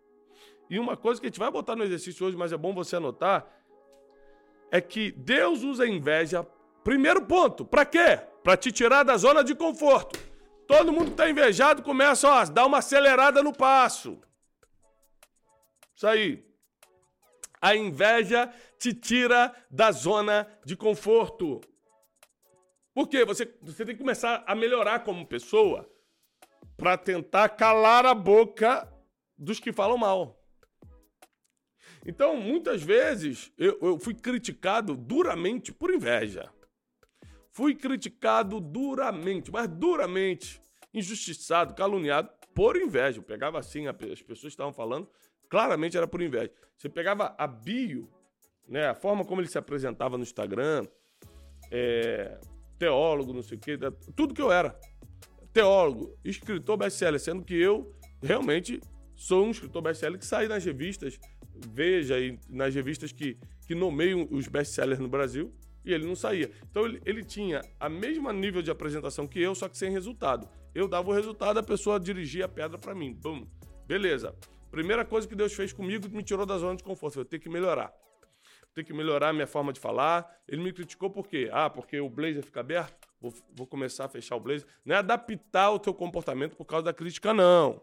[0.69, 2.97] E uma coisa que a gente vai botar no exercício hoje, mas é bom você
[2.97, 3.47] anotar,
[4.71, 6.47] é que Deus usa a inveja.
[6.85, 8.19] Primeiro ponto, para quê?
[8.43, 10.21] Para te tirar da zona de conforto.
[10.69, 14.21] Todo mundo que está invejado começa a dar uma acelerada no passo.
[15.97, 16.47] Isso aí.
[17.61, 21.63] A inveja te tira da zona de conforto.
[22.93, 23.25] Por quê?
[23.25, 25.91] Você, você tem que começar a melhorar como pessoa
[26.77, 28.87] para tentar calar a boca
[29.39, 30.39] dos que falam mal.
[32.07, 36.53] Então, muitas vezes, eu, eu fui criticado duramente por inveja.
[37.55, 40.61] Fui criticado duramente, mas duramente,
[40.93, 43.19] injustiçado, caluniado por inveja.
[43.19, 45.09] Eu pegava assim, as pessoas estavam falando,
[45.49, 46.51] claramente era por inveja.
[46.77, 48.11] Você pegava a bio,
[48.67, 50.85] né, a forma como ele se apresentava no Instagram,
[51.71, 52.41] é,
[52.77, 53.79] teólogo, não sei o quê,
[54.17, 54.77] tudo que eu era.
[55.53, 58.81] Teólogo, escritor best-seller, sendo que eu realmente
[59.15, 61.21] sou um escritor best-seller que sai nas revistas,
[61.73, 66.51] veja aí, nas revistas que, que nomeiam os best-sellers no Brasil, e ele não saía.
[66.71, 70.49] Então ele, ele tinha a mesma nível de apresentação que eu, só que sem resultado.
[70.75, 73.13] Eu dava o resultado, a pessoa dirigia a pedra para mim.
[73.13, 73.47] Bum.
[73.87, 74.35] Beleza.
[74.71, 77.21] Primeira coisa que Deus fez comigo, me tirou da zona de conforto.
[77.21, 77.93] Eu tenho que melhorar
[78.75, 80.29] ter que melhorar a minha forma de falar.
[80.49, 81.49] Ele me criticou por quê?
[81.53, 83.09] Ah, porque o blazer fica aberto?
[83.21, 84.67] Vou, vou começar a fechar o blazer.
[84.85, 87.81] Não é adaptar o teu comportamento por causa da crítica, não.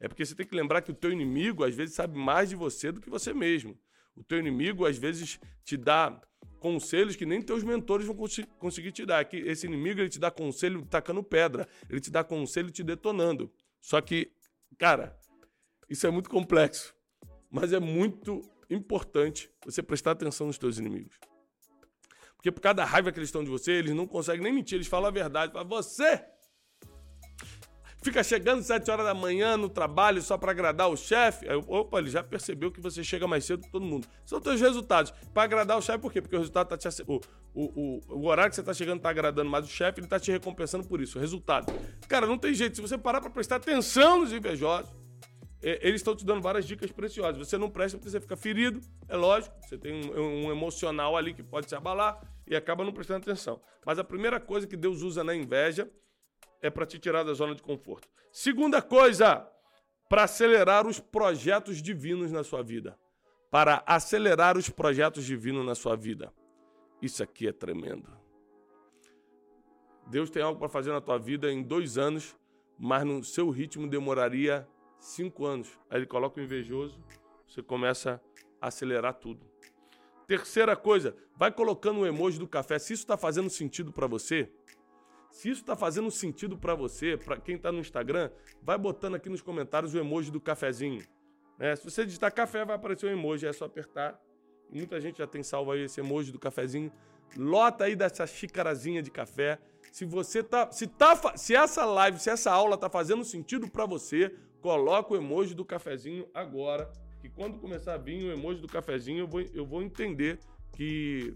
[0.00, 2.56] É porque você tem que lembrar que o teu inimigo, às vezes, sabe mais de
[2.56, 3.78] você do que você mesmo.
[4.16, 6.20] O teu inimigo, às vezes, te dá
[6.64, 9.22] conselhos que nem teus mentores vão cons conseguir te dar.
[9.26, 11.68] Que esse inimigo, ele te dá conselho tacando pedra.
[11.90, 13.52] Ele te dá conselho te detonando.
[13.82, 14.32] Só que,
[14.78, 15.14] cara,
[15.90, 16.94] isso é muito complexo.
[17.50, 21.18] Mas é muito importante você prestar atenção nos teus inimigos.
[22.34, 24.76] Porque por causa da raiva que eles estão de você, eles não conseguem nem mentir,
[24.76, 25.52] eles falam a verdade.
[25.52, 26.24] Falam, você
[28.04, 31.46] fica chegando sete horas da manhã no trabalho só para agradar o chefe.
[31.66, 34.06] Opa, ele já percebeu que você chega mais cedo que todo mundo.
[34.26, 35.10] São teus resultados.
[35.32, 36.20] Para agradar o chefe, por quê?
[36.20, 37.20] Porque o resultado tá te, o,
[37.54, 40.20] o, o, o horário que você tá chegando tá agradando mais o chefe, ele tá
[40.20, 41.16] te recompensando por isso.
[41.16, 41.72] O resultado.
[42.06, 42.76] Cara, não tem jeito.
[42.76, 44.92] Se você parar para prestar atenção nos invejosos,
[45.62, 47.38] é, eles estão te dando várias dicas preciosas.
[47.38, 49.56] Você não presta porque você fica ferido, é lógico.
[49.62, 52.20] Você tem um, um, emocional ali que pode se abalar.
[52.46, 53.58] e acaba não prestando atenção.
[53.86, 55.90] Mas a primeira coisa que Deus usa na inveja
[56.64, 58.08] é para te tirar da zona de conforto.
[58.32, 59.46] Segunda coisa,
[60.08, 62.98] para acelerar os projetos divinos na sua vida.
[63.50, 66.32] Para acelerar os projetos divinos na sua vida.
[67.02, 68.08] Isso aqui é tremendo.
[70.06, 72.34] Deus tem algo para fazer na tua vida em dois anos,
[72.78, 74.66] mas no seu ritmo demoraria
[74.98, 75.68] cinco anos.
[75.90, 76.98] Aí ele coloca o invejoso,
[77.46, 78.22] você começa
[78.58, 79.46] a acelerar tudo.
[80.26, 82.78] Terceira coisa, vai colocando o emoji do café.
[82.78, 84.50] Se isso está fazendo sentido para você,
[85.34, 88.30] se isso está fazendo sentido para você, para quem está no Instagram,
[88.62, 91.02] vai botando aqui nos comentários o emoji do cafezinho.
[91.58, 94.16] É, se você digitar café, vai aparecer o emoji, é só apertar.
[94.70, 96.92] Muita gente já tem salvo aí esse emoji do cafezinho.
[97.36, 99.58] Lota aí dessa xicarazinha de café.
[99.90, 103.86] Se você tá, se tá, se essa live, se essa aula tá fazendo sentido para
[103.86, 108.68] você, coloca o emoji do cafezinho agora que quando começar a vir o emoji do
[108.68, 110.38] cafezinho, eu vou, eu vou entender
[110.76, 111.34] que,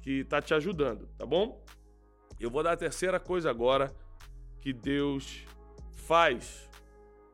[0.00, 1.62] que tá te ajudando, tá bom?
[2.40, 3.94] Eu vou dar a terceira coisa agora
[4.60, 5.44] que Deus
[5.92, 6.68] faz,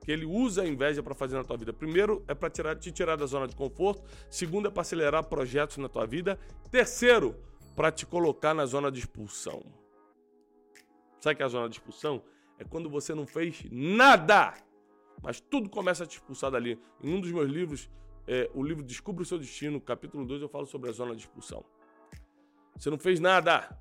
[0.03, 1.73] que Ele usa a inveja para fazer na tua vida.
[1.73, 4.03] Primeiro é para tirar, te tirar da zona de conforto.
[4.31, 6.39] Segundo é para acelerar projetos na tua vida.
[6.71, 7.37] Terceiro,
[7.77, 9.63] para te colocar na zona de expulsão.
[11.21, 12.23] Sabe que é a zona de expulsão?
[12.59, 14.55] É quando você não fez nada
[15.25, 16.79] mas tudo começa a te expulsar dali.
[17.03, 17.91] Em um dos meus livros,
[18.27, 21.23] é, o livro Descubra o Seu Destino, capítulo 2, eu falo sobre a zona de
[21.23, 21.65] expulsão.
[22.77, 23.75] Você não fez nada,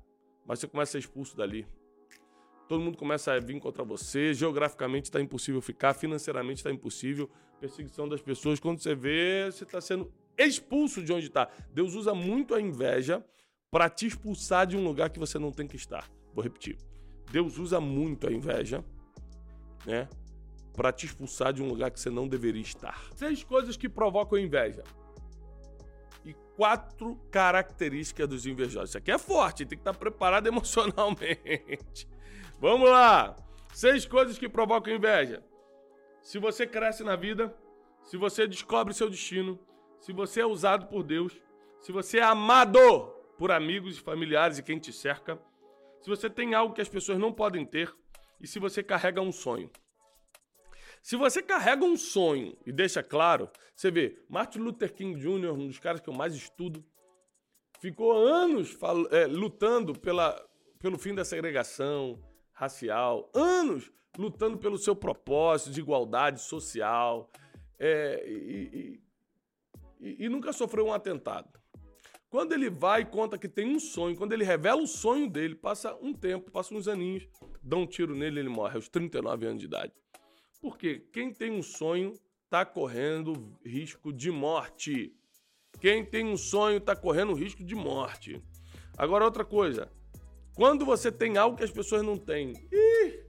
[0.46, 1.66] mas você começa a ser expulso dali.
[2.68, 4.32] Todo mundo começa a vir contra você.
[4.32, 7.30] Geograficamente está impossível ficar, financeiramente está impossível.
[7.60, 8.58] Perseguição das pessoas.
[8.58, 11.48] Quando você vê, você está sendo expulso de onde está.
[11.72, 13.24] Deus usa muito a inveja
[13.70, 16.10] para te expulsar de um lugar que você não tem que estar.
[16.32, 16.78] Vou repetir.
[17.30, 18.84] Deus usa muito a inveja,
[19.84, 20.08] né?
[20.74, 23.00] para te expulsar de um lugar que você não deveria estar.
[23.14, 24.82] Seis coisas que provocam inveja.
[26.24, 28.90] E quatro características dos invejosos.
[28.90, 32.08] Isso aqui é forte, tem que estar preparado emocionalmente.
[32.58, 33.36] Vamos lá!
[33.72, 35.42] Seis coisas que provocam inveja.
[36.22, 37.54] Se você cresce na vida,
[38.02, 39.58] se você descobre seu destino,
[40.00, 41.40] se você é usado por Deus,
[41.80, 42.78] se você é amado
[43.36, 45.38] por amigos e familiares e quem te cerca,
[46.00, 47.94] se você tem algo que as pessoas não podem ter
[48.40, 49.70] e se você carrega um sonho.
[51.04, 55.66] Se você carrega um sonho e deixa claro, você vê, Martin Luther King Jr., um
[55.66, 56.82] dos caras que eu mais estudo,
[57.78, 58.74] ficou anos
[59.10, 60.34] é, lutando pela,
[60.78, 62.18] pelo fim da segregação
[62.54, 67.30] racial, anos lutando pelo seu propósito de igualdade social
[67.78, 68.98] é, e,
[70.00, 71.50] e, e nunca sofreu um atentado.
[72.30, 75.54] Quando ele vai e conta que tem um sonho, quando ele revela o sonho dele,
[75.54, 77.28] passa um tempo, passa uns aninhos,
[77.62, 79.92] dá um tiro nele e ele morre aos 39 anos de idade.
[80.64, 82.14] Porque quem tem um sonho
[82.46, 85.14] está correndo risco de morte.
[85.78, 88.42] Quem tem um sonho está correndo risco de morte.
[88.96, 89.92] Agora, outra coisa.
[90.54, 92.54] Quando você tem algo que as pessoas não têm.
[92.72, 93.24] Ih,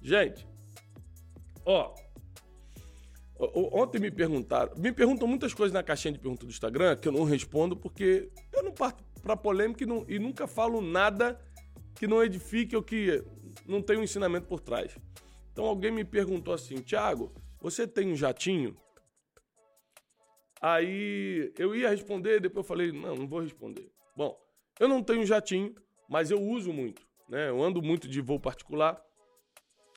[0.00, 0.46] gente,
[1.64, 1.92] ó.
[3.36, 4.72] Ontem me perguntaram.
[4.76, 8.30] Me perguntam muitas coisas na caixinha de perguntas do Instagram que eu não respondo porque
[8.52, 11.36] eu não parto para polêmica e, não, e nunca falo nada
[11.96, 13.24] que não edifique ou que
[13.66, 14.96] não tenha um ensinamento por trás.
[15.56, 18.76] Então alguém me perguntou assim, Tiago, você tem um jatinho?
[20.60, 23.90] Aí eu ia responder, depois eu falei, não, não vou responder.
[24.14, 24.38] Bom,
[24.78, 25.74] eu não tenho jatinho,
[26.10, 27.48] mas eu uso muito, né?
[27.48, 29.02] Eu ando muito de voo particular,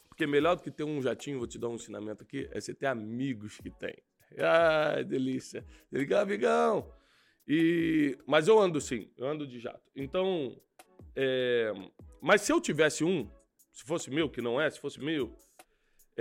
[0.07, 2.73] porque melhor do que ter um jatinho, vou te dar um ensinamento aqui, é você
[2.73, 3.97] ter amigos que tem.
[4.37, 5.65] Ai, delícia.
[5.91, 6.89] Ligar, amigão.
[7.45, 9.91] E, mas eu ando sim, eu ando de jato.
[9.93, 10.57] Então,
[11.17, 11.73] é,
[12.21, 13.29] mas se eu tivesse um,
[13.73, 15.35] se fosse meu, que não é, se fosse meu,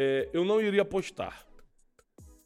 [0.01, 1.45] é, eu não iria postar.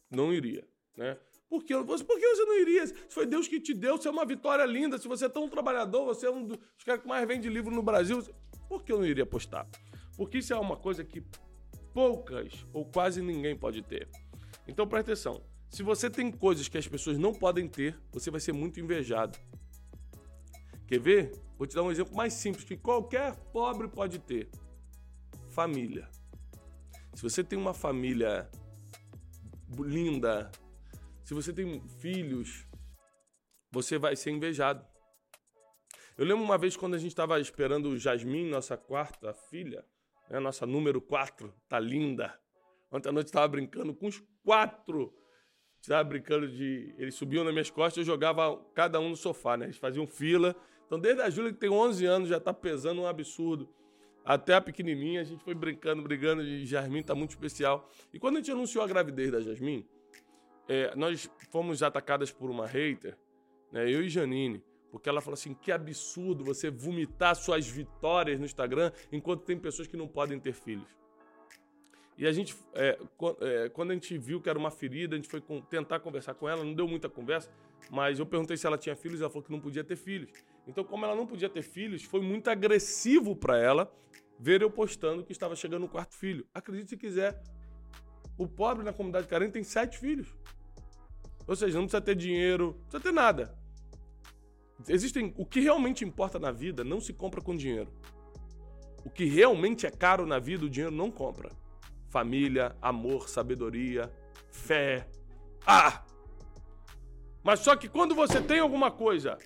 [0.09, 1.15] Não iria, né?
[1.47, 2.87] Por que, por que você não iria?
[2.87, 5.47] Se foi Deus que te deu, se é uma vitória linda, se você é tão
[5.47, 8.23] trabalhador, você é um dos caras que mais vende livro no Brasil,
[8.67, 9.69] por que eu não iria postar?
[10.17, 11.23] Porque isso é uma coisa que
[11.93, 14.09] poucas ou quase ninguém pode ter.
[14.67, 15.43] Então presta atenção.
[15.69, 19.37] Se você tem coisas que as pessoas não podem ter, você vai ser muito invejado.
[20.87, 21.31] Quer ver?
[21.55, 24.49] Vou te dar um exemplo mais simples que qualquer pobre pode ter:
[25.51, 26.09] família.
[27.13, 28.49] Se você tem uma família
[29.79, 30.51] linda,
[31.23, 32.67] se você tem filhos,
[33.71, 34.85] você vai ser invejado.
[36.17, 39.85] Eu lembro uma vez quando a gente estava esperando o Jasmine, nossa quarta filha,
[40.29, 42.37] né, nossa número quatro, tá linda.
[42.91, 45.13] Ontem à noite estava brincando com os quatro.
[45.81, 46.93] Estava brincando de.
[46.97, 49.65] Eles subiam nas minhas costas e eu jogava cada um no sofá, né?
[49.65, 50.55] Eles faziam fila.
[50.85, 53.67] Então, desde a Júlia, que tem 11 anos, já está pesando um absurdo
[54.25, 57.89] até a pequenininha, a gente foi brincando, brigando, e Jasmine tá muito especial.
[58.13, 59.85] E quando a gente anunciou a gravidez da Jasmine,
[60.67, 63.17] é, nós fomos atacadas por uma hater,
[63.71, 68.45] né, eu e Janine, Porque ela fala assim: que absurdo você vomitar suas vitórias no
[68.45, 70.87] Instagram enquanto tem pessoas que não podem ter filhos.
[72.15, 72.97] E a gente, é,
[73.41, 76.47] é, quando a gente viu que era uma ferida, a gente foi tentar conversar com
[76.47, 77.49] ela, não deu muita conversa,
[77.89, 80.29] mas eu perguntei se ela tinha filhos, ela falou que não podia ter filhos.
[80.67, 83.91] Então, como ela não podia ter filhos, foi muito agressivo para ela
[84.43, 86.45] ver eu postando que estava chegando o quarto filho.
[86.53, 87.41] Acredite se quiser,
[88.37, 90.27] o pobre na comunidade carente tem sete filhos.
[91.47, 93.57] Ou seja, não precisa ter dinheiro, não precisa ter nada.
[94.89, 95.33] Existem.
[95.37, 97.89] O que realmente importa na vida não se compra com dinheiro.
[99.05, 101.49] O que realmente é caro na vida, o dinheiro não compra.
[102.09, 104.11] Família, amor, sabedoria,
[104.51, 105.07] fé.
[105.65, 106.03] Ah!
[107.41, 109.37] Mas só que quando você tem alguma coisa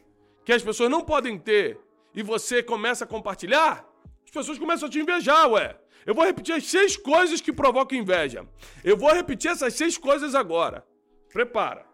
[0.43, 1.79] que as pessoas não podem ter
[2.15, 3.87] e você começa a compartilhar,
[4.27, 5.77] as pessoas começam a te invejar, ué.
[6.05, 8.45] Eu vou repetir as seis coisas que provocam inveja.
[8.83, 10.85] Eu vou repetir essas seis coisas agora.
[11.31, 11.85] Prepara.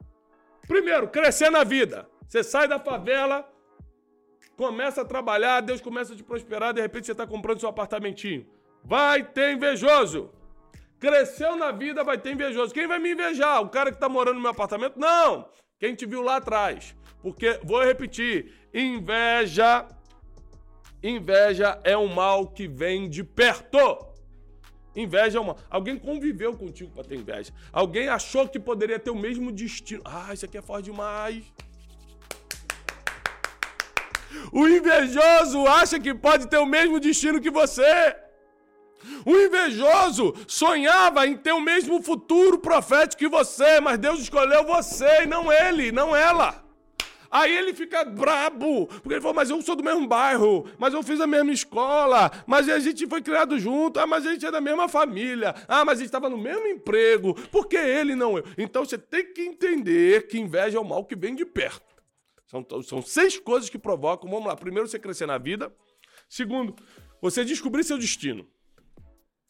[0.67, 2.09] Primeiro, crescer na vida.
[2.27, 3.47] Você sai da favela,
[4.57, 8.47] começa a trabalhar, Deus começa a te prosperar, de repente você está comprando seu apartamentinho.
[8.83, 10.31] Vai ter invejoso.
[10.99, 12.73] Cresceu na vida, vai ter invejoso.
[12.73, 13.61] Quem vai me invejar?
[13.61, 14.99] O cara que está morando no meu apartamento?
[14.99, 15.47] Não!
[15.79, 16.95] Quem te viu lá atrás.
[17.21, 19.85] Porque, vou repetir, inveja.
[21.03, 24.07] Inveja é um mal que vem de perto.
[24.95, 25.57] Inveja é uma.
[25.69, 27.51] Alguém conviveu contigo para ter inveja.
[27.73, 30.01] Alguém achou que poderia ter o mesmo destino.
[30.05, 31.43] Ah, isso aqui é forte demais.
[34.51, 38.15] O invejoso acha que pode ter o mesmo destino que você.
[39.25, 45.23] O invejoso sonhava em ter o mesmo futuro profético que você, mas Deus escolheu você
[45.23, 46.62] e não ele, não ela.
[47.33, 51.01] Aí ele fica brabo, porque ele falou, mas eu sou do mesmo bairro, mas eu
[51.01, 54.51] fiz a mesma escola, mas a gente foi criado junto, ah, mas a gente é
[54.51, 58.37] da mesma família, ah, mas a gente estava no mesmo emprego, por que ele não
[58.37, 58.43] eu?
[58.55, 61.81] Então você tem que entender que inveja é o mal que vem de perto.
[62.45, 64.29] São, são seis coisas que provocam.
[64.29, 64.55] Vamos lá.
[64.55, 65.73] Primeiro, você crescer na vida.
[66.29, 66.75] Segundo,
[67.19, 68.47] você descobrir seu destino.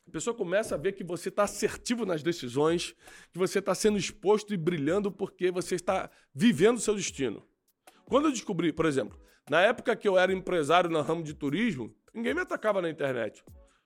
[0.07, 2.95] A pessoa começa a ver que você está assertivo nas decisões,
[3.33, 7.45] que você está sendo exposto e brilhando porque você está vivendo seu destino.
[8.05, 11.93] Quando eu descobri, por exemplo, na época que eu era empresário no ramo de turismo,
[12.13, 13.43] ninguém me atacava na internet.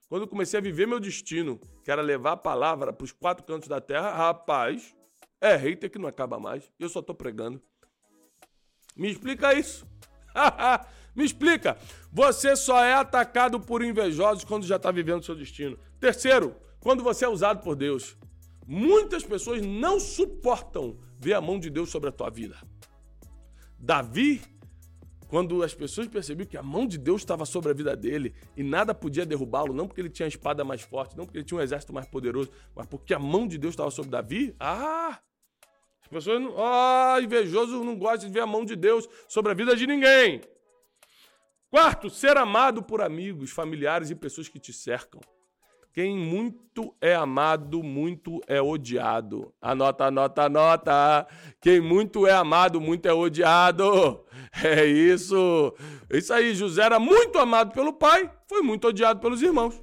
[0.08, 3.44] Quando eu comecei a viver meu destino, que era levar a palavra para os quatro
[3.44, 4.96] cantos da terra, rapaz,
[5.40, 6.70] é hater que não acaba mais.
[6.78, 7.60] Eu só estou pregando.
[8.96, 9.86] Me explica isso.
[11.14, 11.76] Me explica.
[12.12, 15.78] Você só é atacado por invejosos quando já está vivendo seu destino.
[16.00, 18.16] Terceiro, quando você é usado por Deus.
[18.66, 22.56] Muitas pessoas não suportam ver a mão de Deus sobre a tua vida.
[23.78, 24.42] Davi,
[25.28, 28.62] quando as pessoas perceberam que a mão de Deus estava sobre a vida dele e
[28.62, 31.58] nada podia derrubá-lo, não porque ele tinha a espada mais forte, não porque ele tinha
[31.58, 35.20] um exército mais poderoso, mas porque a mão de Deus estava sobre Davi, ah,
[36.00, 36.54] as pessoas não.
[36.56, 40.40] Ah, invejoso não gosta de ver a mão de Deus sobre a vida de ninguém.
[41.70, 45.20] Quarto, ser amado por amigos, familiares e pessoas que te cercam.
[45.98, 49.52] Quem muito é amado, muito é odiado.
[49.60, 51.26] Anota, anota, anota.
[51.60, 54.24] Quem muito é amado, muito é odiado.
[54.62, 55.74] É isso.
[56.08, 59.82] Isso aí, José era muito amado pelo pai, foi muito odiado pelos irmãos.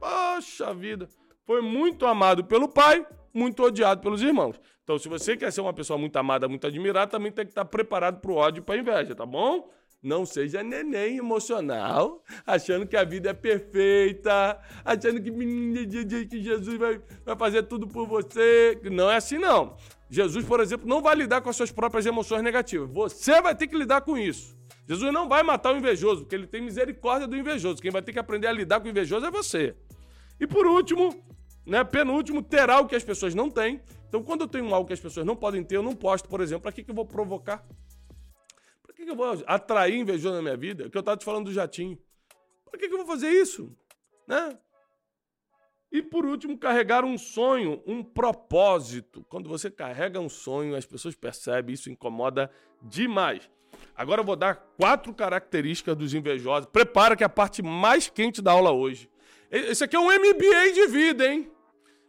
[0.00, 1.08] Poxa vida.
[1.44, 4.60] Foi muito amado pelo pai, muito odiado pelos irmãos.
[4.82, 7.64] Então, se você quer ser uma pessoa muito amada, muito admirada, também tem que estar
[7.64, 9.70] preparado para o ódio e para a inveja, tá bom?
[10.02, 17.00] Não seja neném emocional, achando que a vida é perfeita, achando que, que Jesus vai,
[17.24, 18.80] vai fazer tudo por você.
[18.90, 19.76] Não é assim, não.
[20.08, 22.88] Jesus, por exemplo, não vai lidar com as suas próprias emoções negativas.
[22.90, 24.56] Você vai ter que lidar com isso.
[24.86, 27.82] Jesus não vai matar o invejoso, porque ele tem misericórdia do invejoso.
[27.82, 29.74] Quem vai ter que aprender a lidar com o invejoso é você.
[30.38, 31.24] E por último,
[31.66, 33.80] né, penúltimo, terá o que as pessoas não têm.
[34.08, 36.40] Então, quando eu tenho algo que as pessoas não podem ter, eu não posto, por
[36.40, 36.70] exemplo.
[36.70, 37.66] Que, que eu vou provocar?
[38.96, 40.88] Que, que eu vou atrair invejoso na minha vida?
[40.88, 41.98] Que eu estava te falando do jatinho.
[42.64, 43.70] Para que, que eu vou fazer isso?
[44.26, 44.58] Né?
[45.92, 49.24] E por último, carregar um sonho, um propósito.
[49.28, 52.50] Quando você carrega um sonho, as pessoas percebem, isso incomoda
[52.82, 53.48] demais.
[53.94, 56.68] Agora eu vou dar quatro características dos invejosos.
[56.70, 59.10] Prepara que é a parte mais quente da aula hoje.
[59.50, 61.50] Esse aqui é um MBA de vida, hein?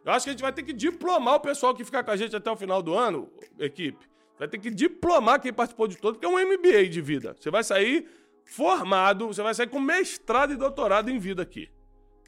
[0.05, 2.15] Eu acho que a gente vai ter que diplomar o pessoal que ficar com a
[2.15, 3.29] gente até o final do ano,
[3.59, 4.07] equipe.
[4.37, 7.35] Vai ter que diplomar quem participou de todo, porque é um MBA de vida.
[7.39, 8.07] Você vai sair
[8.45, 11.69] formado, você vai sair com mestrado e doutorado em vida aqui.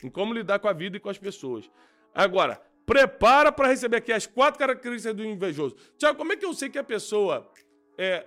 [0.04, 1.70] Em como lidar com a vida e com as pessoas.
[2.14, 5.76] Agora, prepara para receber aqui as quatro características do invejoso.
[5.98, 7.50] Tiago, como é que eu sei que a pessoa
[7.98, 8.26] é,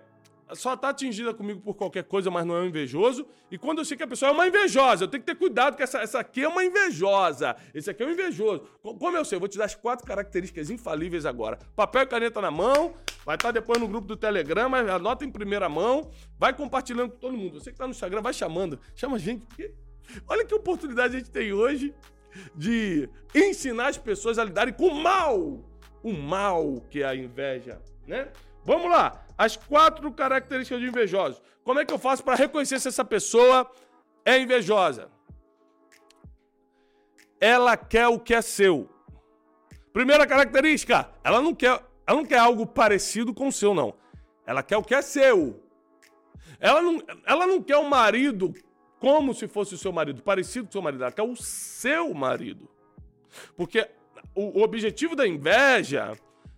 [0.55, 3.27] só tá atingida comigo por qualquer coisa, mas não é um invejoso.
[3.51, 5.77] E quando eu sei que a pessoa é uma invejosa, eu tenho que ter cuidado,
[5.77, 7.57] que essa, essa aqui é uma invejosa.
[7.75, 8.61] Esse aqui é um invejoso.
[8.83, 9.37] Como eu sei?
[9.37, 11.59] Eu vou te dar as quatro características infalíveis agora.
[11.77, 12.95] Papel e caneta na mão,
[13.25, 17.13] vai estar tá depois no grupo do Telegram, mas anota em primeira mão, vai compartilhando
[17.13, 17.61] com todo mundo.
[17.61, 18.79] Você que tá no Instagram, vai chamando.
[18.95, 19.73] Chama a gente, porque
[20.29, 21.95] olha que oportunidade a gente tem hoje
[22.55, 25.65] de ensinar as pessoas a lidarem com o mal.
[26.03, 28.29] O mal que é a inveja, né?
[28.65, 29.25] Vamos lá.
[29.37, 31.43] As quatro características de invejoso.
[31.65, 33.71] Como é que eu faço para reconhecer se essa pessoa
[34.25, 35.11] é invejosa?
[37.41, 38.89] Ela quer o que é seu.
[39.93, 43.95] Primeira característica, ela não quer, ela não quer algo parecido com o seu, não.
[44.47, 45.63] Ela quer o que é seu.
[46.59, 48.55] Ela não, ela não quer o um marido
[48.99, 51.03] como se fosse o seu marido, parecido com o seu marido.
[51.03, 52.71] Ela quer o seu marido.
[53.57, 53.89] Porque
[54.35, 56.17] o, o objetivo da inveja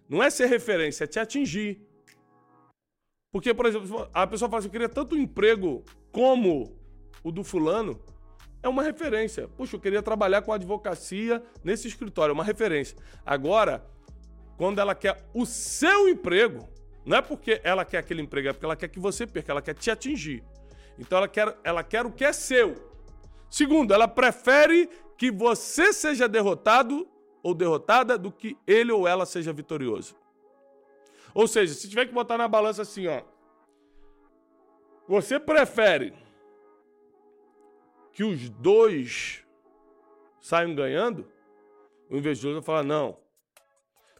[0.08, 1.80] não é ser referência, é te atingir.
[3.34, 5.82] Porque, por exemplo, a pessoa fala assim, eu queria tanto um emprego
[6.12, 6.78] como
[7.20, 8.00] o do fulano,
[8.62, 9.48] é uma referência.
[9.48, 12.96] Puxa, eu queria trabalhar com advocacia nesse escritório, é uma referência.
[13.26, 13.84] Agora,
[14.56, 16.68] quando ela quer o seu emprego,
[17.04, 19.60] não é porque ela quer aquele emprego, é porque ela quer que você perca, ela
[19.60, 20.44] quer te atingir.
[20.96, 22.76] Então ela quer, ela quer o que é seu.
[23.50, 27.04] Segundo, ela prefere que você seja derrotado
[27.42, 30.14] ou derrotada do que ele ou ela seja vitorioso.
[31.34, 33.22] Ou seja, se tiver que botar na balança assim, ó.
[35.08, 36.14] Você prefere
[38.12, 39.44] que os dois
[40.40, 41.28] saiam ganhando?
[42.08, 43.18] O invejoso vai falar: não.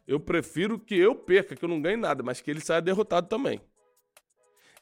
[0.07, 3.29] Eu prefiro que eu perca, que eu não ganhe nada, mas que ele saia derrotado
[3.29, 3.61] também.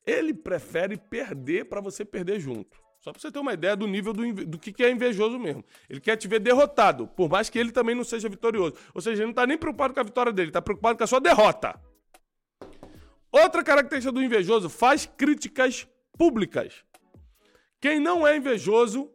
[0.05, 2.83] Ele prefere perder para você perder junto.
[2.99, 5.65] Só para você ter uma ideia do nível do, do que, que é invejoso mesmo.
[5.89, 8.75] Ele quer te ver derrotado, por mais que ele também não seja vitorioso.
[8.95, 11.07] Ou seja, ele não está nem preocupado com a vitória dele, está preocupado com a
[11.07, 11.79] sua derrota.
[13.33, 16.85] Outra característica do invejoso faz críticas públicas.
[17.81, 19.11] Quem não é invejoso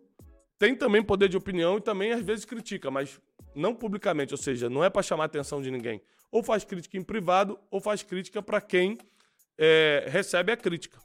[0.57, 3.21] tem também poder de opinião e também às vezes critica, mas
[3.55, 6.01] não publicamente, ou seja, não é para chamar a atenção de ninguém.
[6.31, 8.97] Ou faz crítica em privado, ou faz crítica para quem
[9.55, 10.99] é, recebe a crítica.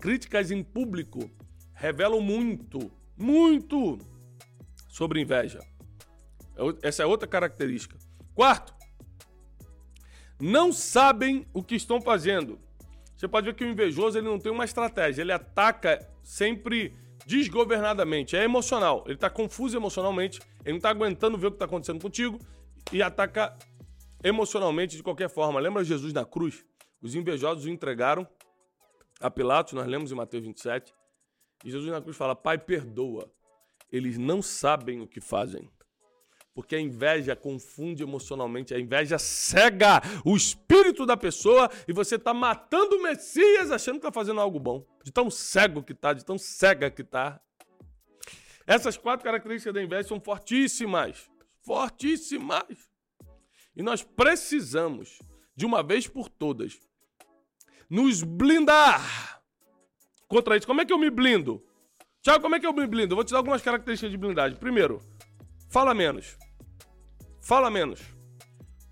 [0.00, 1.28] Críticas em público
[1.74, 3.98] revelam muito, muito
[4.88, 5.60] sobre inveja.
[6.82, 7.98] Essa é outra característica.
[8.34, 8.77] Quarto,
[10.40, 12.58] não sabem o que estão fazendo.
[13.16, 16.94] Você pode ver que o invejoso ele não tem uma estratégia, ele ataca sempre
[17.26, 19.02] desgovernadamente, é emocional.
[19.06, 22.38] Ele está confuso emocionalmente, ele não está aguentando ver o que está acontecendo contigo
[22.92, 23.56] e ataca
[24.22, 25.58] emocionalmente de qualquer forma.
[25.58, 26.64] Lembra Jesus na cruz?
[27.02, 28.26] Os invejosos o entregaram
[29.20, 30.94] a Pilatos, nós lemos em Mateus 27,
[31.64, 33.30] e Jesus na cruz fala: Pai, perdoa,
[33.90, 35.68] eles não sabem o que fazem
[36.58, 42.34] porque a inveja confunde emocionalmente, a inveja cega o espírito da pessoa e você está
[42.34, 44.84] matando o Messias achando que está fazendo algo bom.
[45.04, 47.40] De tão cego que está, de tão cega que está.
[48.66, 51.30] Essas quatro características da inveja são fortíssimas,
[51.64, 52.90] fortíssimas.
[53.76, 55.20] E nós precisamos,
[55.54, 56.76] de uma vez por todas,
[57.88, 59.40] nos blindar
[60.26, 60.66] contra isso.
[60.66, 61.64] Como é que eu me blindo?
[62.20, 63.12] Tiago, como é que eu me blindo?
[63.12, 64.58] Eu vou te dar algumas características de blindagem.
[64.58, 65.00] Primeiro,
[65.70, 66.36] fala menos.
[67.48, 68.02] Fala menos.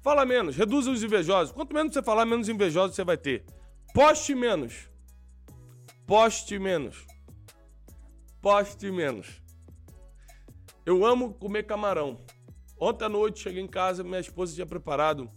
[0.02, 0.56] Fala menos.
[0.56, 1.52] Reduza os invejosos.
[1.52, 3.44] Quanto menos você falar, menos invejosos você vai ter.
[3.92, 4.88] Poste menos.
[6.06, 7.06] Poste menos.
[8.40, 9.42] Poste menos.
[10.86, 12.16] Eu amo comer camarão.
[12.80, 15.30] Ontem à noite cheguei em casa, minha esposa tinha preparado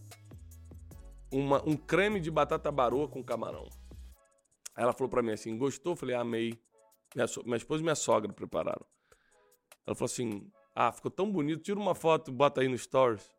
[1.30, 3.68] uma, um creme de batata baroa com camarão.
[4.78, 5.92] Ela falou para mim assim: gostou?
[5.92, 6.58] Eu falei: amei.
[7.14, 8.86] Minha, minha esposa e minha sogra prepararam.
[9.86, 10.50] Ela falou assim:
[10.82, 13.30] ah, ficou tão bonito, tira uma foto, bota aí no stories.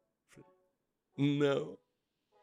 [1.16, 1.78] Não.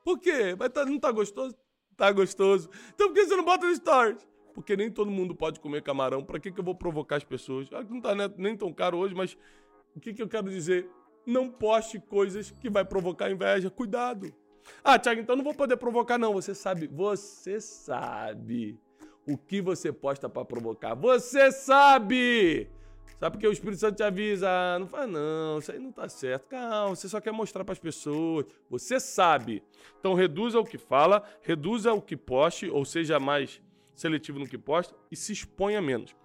[0.03, 0.55] Por quê?
[0.57, 1.55] Mas tá, não tá gostoso?
[1.95, 2.67] Tá gostoso.
[2.95, 4.27] Então por que você não bota no stories?
[4.55, 6.23] Porque nem todo mundo pode comer camarão.
[6.23, 7.71] Pra que, que eu vou provocar as pessoas?
[7.71, 9.37] Ah, não tá nem tão caro hoje, mas
[9.95, 10.89] o que, que eu quero dizer?
[11.27, 13.69] Não poste coisas que vai provocar inveja.
[13.69, 14.33] Cuidado.
[14.83, 16.33] Ah, Thiago, então não vou poder provocar, não.
[16.33, 18.79] Você sabe, você sabe
[19.27, 20.95] o que você posta para provocar.
[20.95, 22.67] Você sabe!
[23.19, 26.07] Sabe porque o Espírito Santo te avisa, ah, não faz não, isso aí não tá
[26.07, 26.47] certo.
[26.49, 28.45] Calma, você só quer mostrar para as pessoas.
[28.69, 29.63] Você sabe.
[29.99, 33.59] Então reduza o que fala, reduza o que poste, ou seja, mais
[33.95, 36.15] seletivo no que posta e se exponha menos.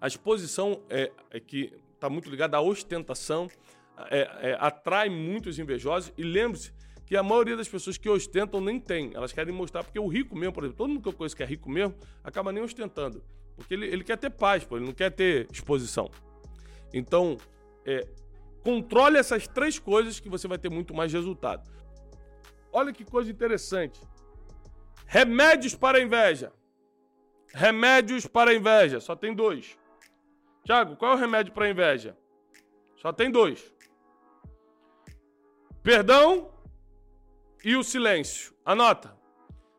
[0.00, 3.48] A exposição é, é que está muito ligada à ostentação,
[4.10, 6.72] é, é, atrai muitos invejosos e lembre-se
[7.04, 9.10] que a maioria das pessoas que ostentam nem tem.
[9.14, 11.42] Elas querem mostrar, porque o rico mesmo, por exemplo, todo mundo que eu conheço que
[11.42, 13.20] é rico mesmo, acaba nem ostentando.
[13.60, 16.10] Porque ele, ele quer ter paz, pô, ele não quer ter exposição.
[16.94, 17.36] Então,
[17.84, 18.08] é,
[18.64, 21.70] controle essas três coisas que você vai ter muito mais resultado.
[22.72, 24.00] olha que coisa interessante.
[25.06, 26.52] Remédios para a inveja.
[27.52, 28.98] Remédios para a inveja.
[28.98, 29.78] Só tem dois.
[30.64, 32.16] Tiago, qual é o remédio para a inveja?
[32.96, 33.74] Só tem dois.
[35.82, 36.50] Perdão
[37.62, 38.54] e o silêncio.
[38.64, 39.18] Anota.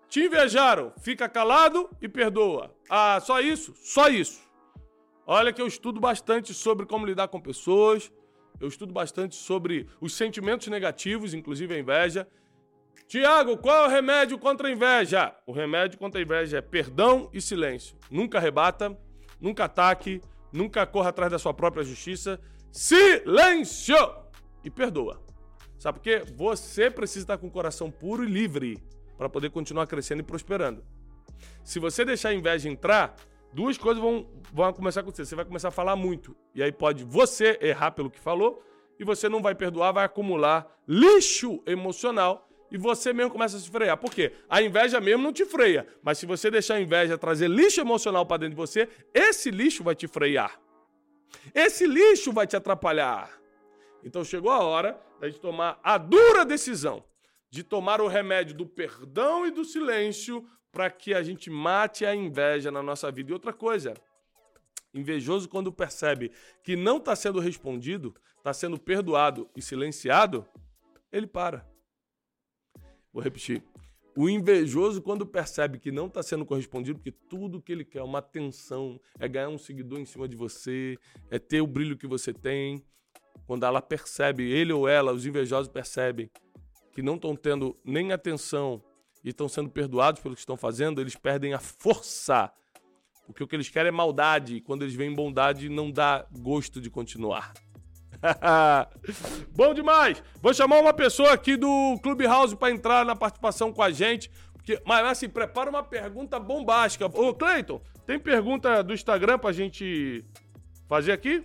[0.08, 2.76] Te invejaram, fica calado e perdoa.
[2.94, 3.74] Ah, só isso?
[3.78, 4.42] Só isso.
[5.26, 8.12] Olha que eu estudo bastante sobre como lidar com pessoas,
[8.60, 12.28] eu estudo bastante sobre os sentimentos negativos, inclusive a inveja.
[13.08, 15.34] Tiago, qual é o remédio contra a inveja?
[15.48, 17.96] O remédio contra a inveja é perdão e silêncio.
[18.10, 18.98] Nunca rebata,
[19.40, 20.20] nunca ataque,
[20.52, 22.42] nunca corra atrás da sua própria justiça.
[22.74, 23.96] Silêncio!
[24.66, 25.24] E perdoa.
[25.80, 26.24] Sabe por quê?
[26.36, 28.78] Você precisa estar com o coração puro e livre
[29.18, 30.84] para poder continuar crescendo e prosperando.
[31.64, 33.16] Se você deixar a inveja entrar,
[33.54, 35.26] duas coisas vão, vão começar a acontecer.
[35.26, 36.36] Você vai começar a falar muito.
[36.54, 38.64] E aí pode você errar pelo que falou
[39.00, 43.70] e você não vai perdoar, vai acumular lixo emocional e você mesmo começa a se
[43.70, 43.98] frear.
[43.98, 44.32] Por quê?
[44.50, 45.86] A inveja mesmo não te freia.
[46.02, 49.84] Mas se você deixar a inveja trazer lixo emocional para dentro de você, esse lixo
[49.84, 50.60] vai te frear.
[51.54, 53.30] Esse lixo vai te atrapalhar.
[54.04, 57.04] Então chegou a hora da gente tomar a dura decisão
[57.50, 62.16] de tomar o remédio do perdão e do silêncio para que a gente mate a
[62.16, 63.32] inveja na nossa vida.
[63.32, 63.94] E outra coisa,
[64.94, 66.32] invejoso quando percebe
[66.64, 70.46] que não está sendo respondido, está sendo perdoado e silenciado,
[71.12, 71.68] ele para.
[73.14, 73.64] Vou repetir.
[74.16, 78.04] O invejoso, quando percebe que não está sendo correspondido, porque tudo que ele quer é
[78.04, 80.98] uma atenção, é ganhar um seguidor em cima de você,
[81.30, 82.84] é ter o brilho que você tem.
[83.48, 86.30] Quando ela percebe, ele ou ela, os invejosos percebem
[86.94, 88.84] que não estão tendo nem atenção
[89.24, 92.52] e estão sendo perdoados pelo que estão fazendo, eles perdem a força.
[93.26, 94.56] Porque o que eles querem é maldade.
[94.56, 97.54] E quando eles veem bondade, não dá gosto de continuar.
[99.56, 100.22] Bom demais!
[100.42, 104.30] Vou chamar uma pessoa aqui do Clubhouse para entrar na participação com a gente.
[104.54, 107.06] Porque, mas assim, prepara uma pergunta bombástica.
[107.06, 110.24] Ô, Cleiton, tem pergunta do Instagram pra gente
[110.88, 111.44] fazer aqui?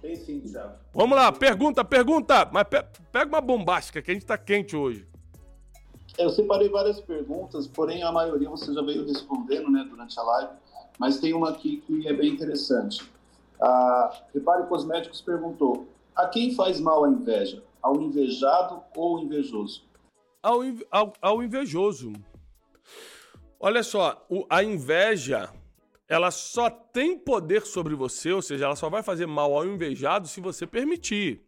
[0.00, 0.74] Tem sim, Thiago.
[0.94, 2.48] Vamos lá, pergunta, pergunta!
[2.50, 5.09] Mas pe pega uma bombástica, que a gente tá quente hoje.
[6.18, 10.52] Eu separei várias perguntas, porém a maioria você já veio respondendo né, durante a live,
[10.98, 13.02] mas tem uma aqui que é bem interessante.
[13.60, 17.62] A Repare Cosméticos perguntou: a quem faz mal a inveja?
[17.82, 19.84] Ao invejado ou invejoso?
[20.42, 22.12] Ao, ao, ao invejoso.
[23.58, 25.50] Olha só, o, a inveja
[26.08, 30.26] ela só tem poder sobre você, ou seja, ela só vai fazer mal ao invejado
[30.26, 31.40] se você permitir.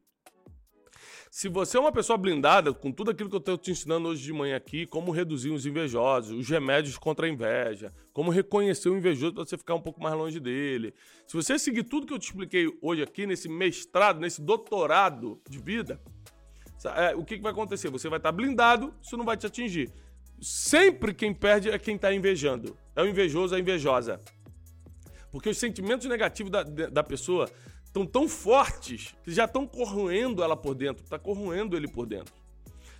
[1.34, 4.22] Se você é uma pessoa blindada com tudo aquilo que eu estou te ensinando hoje
[4.22, 8.98] de manhã aqui, como reduzir os invejosos, os remédios contra a inveja, como reconhecer o
[8.98, 10.92] invejoso para você ficar um pouco mais longe dele.
[11.26, 15.58] Se você seguir tudo que eu te expliquei hoje aqui, nesse mestrado, nesse doutorado de
[15.58, 15.98] vida,
[16.96, 17.88] é, o que, que vai acontecer?
[17.88, 19.90] Você vai estar blindado, isso não vai te atingir.
[20.38, 22.76] Sempre quem perde é quem está invejando.
[22.94, 24.20] É o invejoso, a invejosa.
[25.30, 27.48] Porque os sentimentos negativos da, da pessoa
[27.92, 32.34] estão tão fortes que já estão corroendo ela por dentro, está corroendo ele por dentro.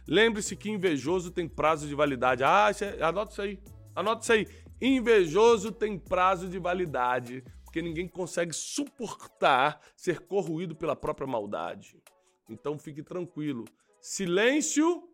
[0.06, 2.44] Lembre-se que invejoso tem prazo de validade.
[2.44, 3.58] Ah, é, anota isso aí.
[3.94, 4.46] Anota isso aí.
[4.80, 12.02] Invejoso tem prazo de validade, porque ninguém consegue suportar ser corroído pela própria maldade.
[12.50, 13.64] Então fique tranquilo.
[13.98, 15.08] Silêncio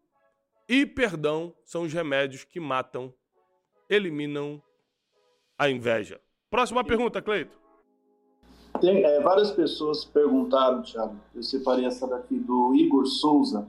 [0.68, 3.14] e perdão são os remédios que matam,
[3.89, 4.61] eliminam
[5.57, 6.20] a inveja.
[6.51, 7.68] Próxima pergunta, Cleito.
[8.81, 13.66] Tem, é, várias pessoas perguntaram, Thiago, eu separei essa daqui do Igor Souza.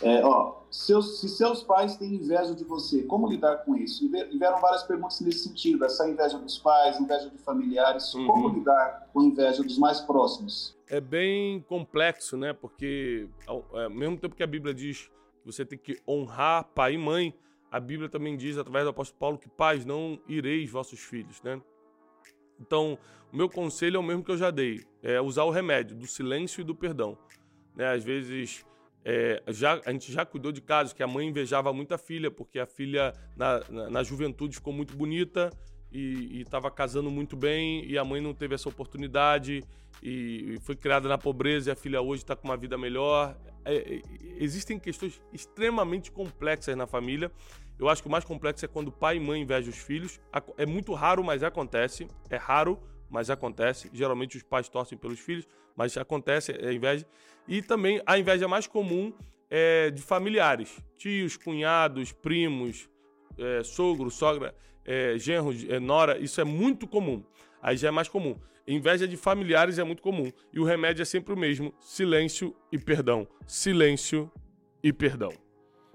[0.00, 4.08] É, ó, seus, se seus pais têm inveja de você, como lidar com isso?
[4.08, 8.26] Vieram várias perguntas nesse sentido, essa inveja dos pais, inveja de familiares, uhum.
[8.26, 10.76] como lidar com a inveja dos mais próximos?
[10.88, 12.52] É bem complexo, né?
[12.52, 16.94] Porque ao, é, mesmo tempo que a Bíblia diz que você tem que honrar pai
[16.94, 17.34] e mãe,
[17.70, 21.60] a Bíblia também diz, através do apóstolo Paulo, que pais, não ireis vossos filhos, né?
[22.60, 22.98] Então,
[23.32, 26.06] o meu conselho é o mesmo que eu já dei: é usar o remédio do
[26.06, 27.16] silêncio e do perdão.
[27.74, 27.86] Né?
[27.86, 28.64] Às vezes,
[29.04, 32.30] é, já, a gente já cuidou de casos que a mãe invejava muito a filha,
[32.30, 35.50] porque a filha, na, na, na juventude, ficou muito bonita
[35.90, 39.64] e estava casando muito bem, e a mãe não teve essa oportunidade,
[40.02, 43.36] e, e foi criada na pobreza, e a filha hoje está com uma vida melhor.
[43.64, 44.02] É, é,
[44.38, 47.30] existem questões extremamente complexas na família
[47.78, 50.20] eu acho que o mais complexo é quando pai e mãe invejam os filhos.
[50.56, 52.08] É muito raro, mas acontece.
[52.28, 52.78] É raro,
[53.08, 53.88] mas acontece.
[53.92, 57.06] Geralmente os pais torcem pelos filhos, mas acontece a inveja.
[57.46, 59.12] E também a inveja mais comum
[59.48, 62.90] é de familiares: tios, cunhados, primos,
[63.38, 64.54] é, sogro, sogra,
[64.88, 66.18] é, genro, é, nora.
[66.18, 67.22] Isso é muito comum.
[67.62, 68.34] Aí já é mais comum.
[68.66, 70.32] Inveja de familiares é muito comum.
[70.50, 73.28] E o remédio é sempre o mesmo: silêncio e perdão.
[73.46, 74.32] Silêncio
[74.82, 75.32] e perdão.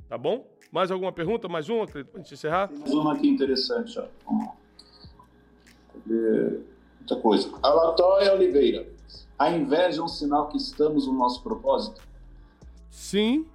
[0.07, 0.47] Tá bom?
[0.71, 1.49] Mais alguma pergunta?
[1.49, 2.67] Mais uma, para a gente encerrar?
[2.67, 3.99] Tem mais uma aqui interessante.
[3.99, 4.53] Ó.
[6.05, 7.51] Muita coisa.
[7.63, 8.87] Alatóia Oliveira.
[9.37, 12.01] A inveja é um sinal que estamos no nosso propósito?
[12.91, 13.47] Sim,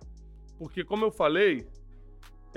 [0.59, 1.67] porque como eu falei,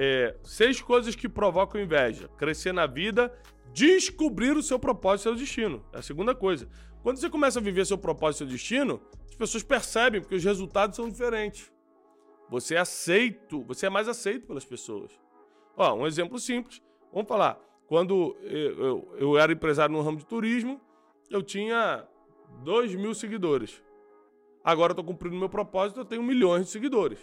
[0.04, 3.32] é, seis coisas que provocam inveja: crescer na vida,
[3.72, 5.86] descobrir o seu propósito e seu destino.
[5.93, 6.68] É a segunda coisa.
[7.04, 8.99] Quando você começa a viver seu propósito e seu destino,
[9.30, 11.72] as pessoas percebem porque os resultados são diferentes.
[12.49, 15.12] Você é aceito, você é mais aceito pelas pessoas.
[15.78, 16.82] Ó, um exemplo simples.
[17.14, 17.60] Vamos falar.
[17.86, 20.82] Quando eu, eu, eu era empresário no ramo de turismo,
[21.30, 22.08] eu tinha
[22.64, 23.84] 2 mil seguidores.
[24.64, 27.20] Agora eu estou cumprindo meu propósito, eu tenho milhões de seguidores.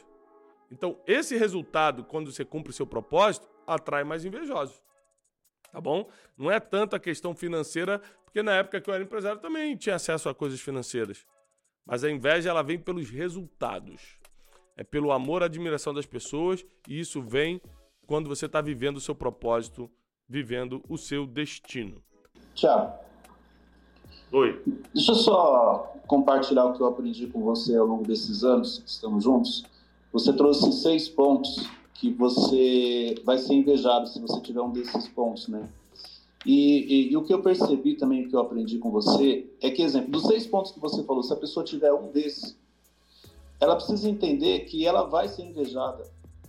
[0.71, 4.81] Então, esse resultado, quando você cumpre o seu propósito, atrai mais invejosos.
[5.73, 6.09] Tá bom?
[6.37, 9.97] Não é tanto a questão financeira, porque na época que eu era empresário também tinha
[9.97, 11.27] acesso a coisas financeiras.
[11.85, 14.19] Mas a inveja ela vem pelos resultados.
[14.77, 17.61] É pelo amor e admiração das pessoas, e isso vem
[18.07, 19.91] quando você está vivendo o seu propósito,
[20.29, 22.03] vivendo o seu destino.
[22.55, 22.93] Tiago.
[24.31, 24.63] Oi.
[24.95, 28.89] Deixa eu só compartilhar o que eu aprendi com você ao longo desses anos que
[28.89, 29.65] estamos juntos.
[30.13, 35.49] Você trouxe seis pontos que você vai ser invejado se você tiver um desses pontos,
[35.49, 35.69] né?
[36.47, 39.71] E, e, e, o que eu percebi também, o que eu aprendi com você, é
[39.71, 42.57] que, exemplo, dos seis pontos que você falou, se a pessoa tiver um desses,
[43.61, 46.05] ela precisa entender que ela vai ser invejada.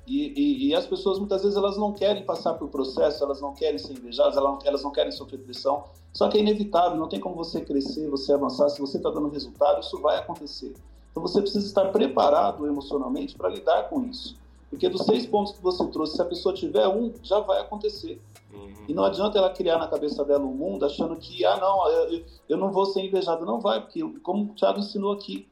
[0.05, 3.77] E, e, as pessoas, muitas vezes, elas não querem passar por processo, elas não querem
[3.77, 5.83] ser invejadas, elas não, elas não querem sofrer pressão.
[6.13, 8.69] Só que é inevitável, não tem como você crescer, você avançar.
[8.69, 10.73] Se você está dando resultado, isso vai acontecer.
[11.19, 14.37] Então, você precisa estar preparado emocionalmente para lidar com isso.
[14.69, 18.21] Porque dos seis pontos que você trouxe, se a pessoa tiver um, já vai acontecer.
[18.53, 18.85] Uhum.
[18.87, 22.23] E não adianta ela criar na cabeça dela um mundo achando que, ah, não, eu,
[22.47, 23.45] eu não vou ser invejado.
[23.45, 25.49] Não vai, porque, como o Thiago ensinou aqui.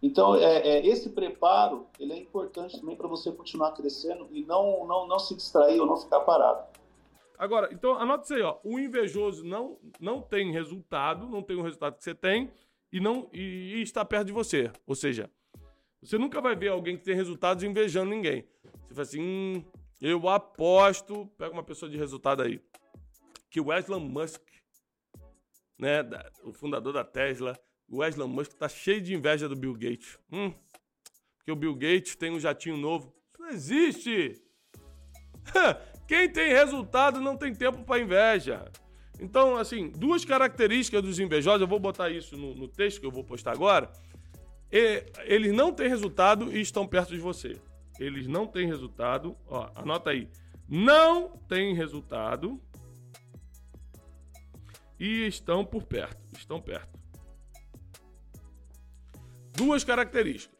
[0.00, 4.86] Então, é, é esse preparo, ele é importante também para você continuar crescendo e não,
[4.86, 6.62] não, não se distrair ou não ficar parado.
[7.36, 8.56] Agora, então, anota isso aí, ó.
[8.62, 12.50] O invejoso não, não tem resultado, não tem o resultado que você tem
[12.92, 14.70] e, não, e, e está perto de você.
[14.86, 15.30] Ou seja,
[16.02, 18.44] você nunca vai ver alguém que tem resultados invejando ninguém.
[18.86, 19.64] Você fala assim, hum,
[20.00, 22.62] eu aposto, pega uma pessoa de resultado aí,
[23.50, 24.42] que o Elon Musk,
[25.78, 26.02] né,
[26.44, 27.58] o fundador da Tesla,
[27.88, 30.18] o Elon Musk tá cheio de inveja do Bill Gates.
[30.30, 30.52] Hum,
[31.36, 33.14] porque o Bill Gates tem um jatinho novo.
[33.32, 34.42] Isso não existe!
[36.06, 38.70] Quem tem resultado não tem tempo para inveja.
[39.20, 43.10] Então, assim, duas características dos invejosos, eu vou botar isso no, no texto que eu
[43.10, 43.90] vou postar agora.
[44.70, 47.58] E, eles não têm resultado e estão perto de você
[47.98, 49.36] eles não têm resultado.
[49.46, 50.30] Ó, anota aí.
[50.68, 52.60] Não têm resultado
[54.98, 56.22] e estão por perto.
[56.36, 56.98] Estão perto.
[59.52, 60.56] Duas características.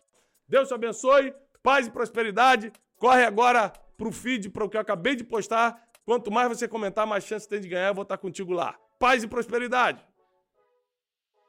[0.48, 1.32] Deus te abençoe,
[1.62, 2.72] paz e prosperidade.
[2.96, 5.88] Corre agora pro feed, para o que eu acabei de postar.
[6.09, 7.88] Quanto mais você comentar, mais chance tem de ganhar.
[7.88, 8.74] Eu vou estar contigo lá.
[8.98, 10.02] Paz e prosperidade.